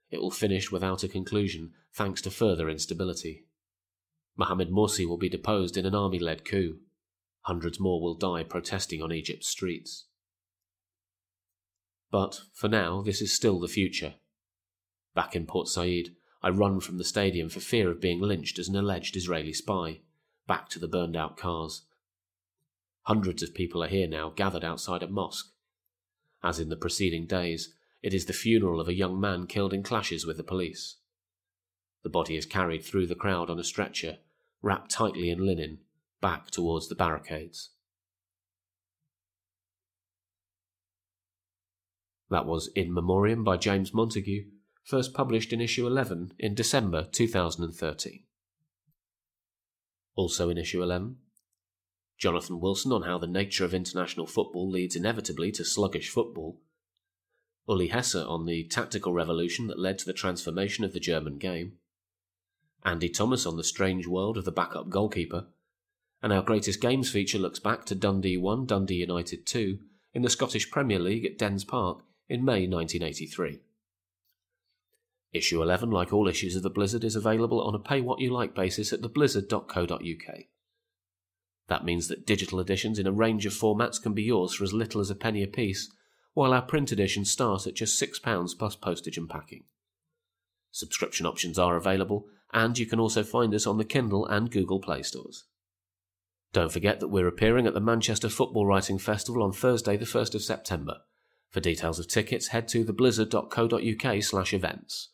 It 0.09 0.21
will 0.21 0.31
finish 0.31 0.71
without 0.71 1.03
a 1.03 1.07
conclusion 1.07 1.71
thanks 1.93 2.21
to 2.21 2.31
further 2.31 2.69
instability. 2.69 3.45
Mohamed 4.37 4.69
Morsi 4.69 5.07
will 5.07 5.17
be 5.17 5.29
deposed 5.29 5.77
in 5.77 5.85
an 5.85 5.95
army 5.95 6.19
led 6.19 6.45
coup. 6.45 6.77
Hundreds 7.41 7.79
more 7.79 8.01
will 8.01 8.15
die 8.15 8.43
protesting 8.43 9.01
on 9.01 9.11
Egypt's 9.11 9.47
streets. 9.47 10.05
But 12.11 12.41
for 12.53 12.67
now, 12.67 13.01
this 13.01 13.21
is 13.21 13.33
still 13.33 13.59
the 13.59 13.67
future. 13.67 14.15
Back 15.15 15.35
in 15.35 15.45
Port 15.45 15.67
Said, 15.67 16.09
I 16.43 16.49
run 16.49 16.79
from 16.79 16.97
the 16.97 17.03
stadium 17.03 17.49
for 17.49 17.59
fear 17.59 17.89
of 17.89 17.99
being 17.99 18.21
lynched 18.21 18.59
as 18.59 18.67
an 18.67 18.75
alleged 18.75 19.17
Israeli 19.17 19.53
spy, 19.53 20.01
back 20.47 20.69
to 20.69 20.79
the 20.79 20.87
burned 20.87 21.15
out 21.15 21.35
cars. 21.35 21.83
Hundreds 23.03 23.41
of 23.41 23.55
people 23.55 23.83
are 23.83 23.87
here 23.87 24.07
now, 24.07 24.29
gathered 24.29 24.63
outside 24.63 25.01
a 25.01 25.07
mosque. 25.07 25.47
As 26.43 26.59
in 26.59 26.69
the 26.69 26.75
preceding 26.75 27.25
days, 27.25 27.73
it 28.07 28.13
is 28.13 28.23
the 28.23 28.31
funeral 28.31 28.79
of 28.79 28.87
a 28.87 28.93
young 28.93 29.19
man 29.19 29.45
killed 29.45 29.73
in 29.73 29.83
clashes 29.83 30.25
with 30.25 30.37
the 30.37 30.43
police. 30.43 30.95
The 32.03 32.09
body 32.09 32.37
is 32.37 32.45
carried 32.45 32.85
through 32.85 33.07
the 33.07 33.15
crowd 33.15 33.49
on 33.49 33.59
a 33.59 33.65
stretcher, 33.65 34.19
wrapped 34.61 34.91
tightly 34.91 35.29
in 35.29 35.45
linen, 35.45 35.79
back 36.21 36.49
towards 36.49 36.87
the 36.87 36.95
barricades. 36.95 37.71
That 42.29 42.45
was 42.45 42.69
In 42.77 42.93
Memoriam 42.93 43.43
by 43.43 43.57
James 43.57 43.93
Montague, 43.93 44.45
first 44.85 45.13
published 45.13 45.51
in 45.51 45.59
issue 45.59 45.85
11 45.85 46.31
in 46.39 46.55
December 46.55 47.09
2013. 47.11 48.23
Also 50.15 50.49
in 50.49 50.57
issue 50.57 50.81
11, 50.81 51.17
Jonathan 52.17 52.61
Wilson 52.61 52.93
on 52.93 53.01
how 53.01 53.17
the 53.17 53.27
nature 53.27 53.65
of 53.65 53.73
international 53.73 54.27
football 54.27 54.69
leads 54.69 54.95
inevitably 54.95 55.51
to 55.51 55.65
sluggish 55.65 56.09
football, 56.09 56.61
Uli 57.67 57.87
Hesse 57.87 58.15
on 58.15 58.45
the 58.45 58.63
tactical 58.63 59.13
revolution 59.13 59.67
that 59.67 59.79
led 59.79 59.99
to 59.99 60.05
the 60.05 60.13
transformation 60.13 60.83
of 60.83 60.93
the 60.93 60.99
German 60.99 61.37
game, 61.37 61.73
Andy 62.85 63.09
Thomas 63.09 63.45
on 63.45 63.57
the 63.57 63.63
strange 63.63 64.07
world 64.07 64.37
of 64.37 64.45
the 64.45 64.51
backup 64.51 64.89
goalkeeper, 64.89 65.47
and 66.21 66.31
our 66.31 66.41
greatest 66.41 66.79
games 66.79 67.11
feature 67.11 67.37
looks 67.37 67.59
back 67.59 67.85
to 67.85 67.95
Dundee 67.95 68.37
1, 68.37 68.65
Dundee 68.65 68.95
United 68.95 69.45
2 69.45 69.79
in 70.13 70.21
the 70.21 70.29
Scottish 70.29 70.71
Premier 70.71 70.99
League 70.99 71.25
at 71.25 71.37
Dens 71.37 71.63
Park 71.63 71.99
in 72.29 72.45
May 72.45 72.67
1983. 72.67 73.59
Issue 75.33 75.61
11, 75.61 75.91
like 75.91 76.13
all 76.13 76.27
issues 76.27 76.55
of 76.55 76.63
The 76.63 76.69
Blizzard, 76.69 77.03
is 77.03 77.15
available 77.15 77.61
on 77.61 77.75
a 77.75 77.79
pay 77.79 78.01
what 78.01 78.19
you 78.19 78.31
like 78.31 78.55
basis 78.55 78.93
at 78.93 79.01
theblizzard.co.uk. 79.01 80.39
That 81.67 81.85
means 81.85 82.07
that 82.07 82.25
digital 82.25 82.61
editions 82.61 82.97
in 82.97 83.05
a 83.05 83.11
range 83.11 83.45
of 83.45 83.53
formats 83.53 84.01
can 84.01 84.13
be 84.13 84.23
yours 84.23 84.53
for 84.53 84.63
as 84.63 84.73
little 84.73 85.01
as 85.01 85.09
a 85.09 85.15
penny 85.15 85.43
a 85.43 85.47
piece, 85.47 85.91
while 86.37 86.53
our 86.53 86.61
print 86.61 86.91
editions 86.91 87.31
start 87.31 87.65
at 87.65 87.73
just 87.73 87.99
£6 87.99 88.59
plus 88.59 88.75
postage 88.75 89.17
and 89.17 89.27
packing. 89.27 89.63
Subscription 90.69 91.25
options 91.25 91.57
are 91.57 91.75
available, 91.75 92.27
and 92.53 92.77
you 92.77 92.85
can 92.85 92.99
also 92.99 93.23
find 93.23 93.55
us 93.55 93.65
on 93.65 93.79
the 93.79 93.83
Kindle 93.83 94.23
and 94.27 94.51
Google 94.51 94.79
Play 94.79 95.01
stores. 95.01 95.45
Don't 96.53 96.71
forget 96.71 96.99
that 96.99 97.07
we're 97.07 97.27
appearing 97.27 97.65
at 97.65 97.73
the 97.73 97.79
Manchester 97.79 98.29
Football 98.29 98.67
Writing 98.67 98.99
Festival 98.99 99.41
on 99.41 99.51
Thursday, 99.51 99.97
the 99.97 100.05
1st 100.05 100.35
of 100.35 100.43
September. 100.43 100.97
For 101.49 101.59
details 101.59 101.97
of 101.97 102.07
tickets, 102.07 102.49
head 102.49 102.67
to 102.67 102.85
theblizzard.co.uk 102.85 104.23
slash 104.23 104.53
events. 104.53 105.09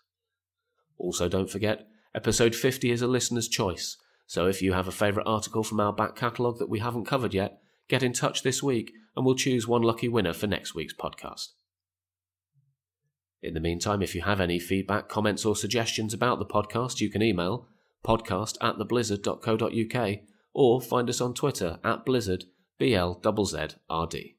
Also, 0.98 1.30
don't 1.30 1.50
forget, 1.50 1.88
episode 2.14 2.54
50 2.54 2.92
is 2.92 3.02
a 3.02 3.08
listener's 3.08 3.48
choice, 3.48 3.96
so 4.28 4.48
if 4.48 4.62
you 4.62 4.74
have 4.74 4.90
a 4.90 4.92
favourite 4.92 5.26
article 5.26 5.64
from 5.64 5.80
our 5.80 5.94
back 5.94 6.18
catalogue 6.18 6.60
that 6.60 6.68
we 6.68 6.80
haven't 6.80 7.06
covered 7.06 7.34
yet, 7.34 7.62
get 7.88 8.04
in 8.04 8.12
touch 8.12 8.44
this 8.44 8.62
week 8.62 8.92
and 9.16 9.26
we'll 9.26 9.36
choose 9.36 9.68
one 9.68 9.82
lucky 9.82 10.08
winner 10.08 10.34
for 10.34 10.48
next 10.48 10.76
week's 10.76 10.94
podcast. 10.94 11.50
In 13.42 13.54
the 13.54 13.60
meantime, 13.60 14.02
if 14.02 14.16
you 14.16 14.22
have 14.22 14.40
any 14.40 14.58
feedback, 14.58 15.10
comments, 15.10 15.44
or 15.44 15.56
suggestions 15.56 16.14
about 16.14 16.40
the 16.40 16.46
podcast, 16.46 17.02
you 17.02 17.10
can 17.10 17.22
email 17.22 17.68
podcast 18.04 18.58
at 18.62 18.78
theblizzard.co.uk 18.78 20.20
or 20.54 20.82
find 20.82 21.10
us 21.10 21.20
on 21.20 21.34
Twitter 21.34 21.80
at 21.84 22.06
blizzard, 22.06 22.46
B-L-Z-Z-R-D. 22.78 24.38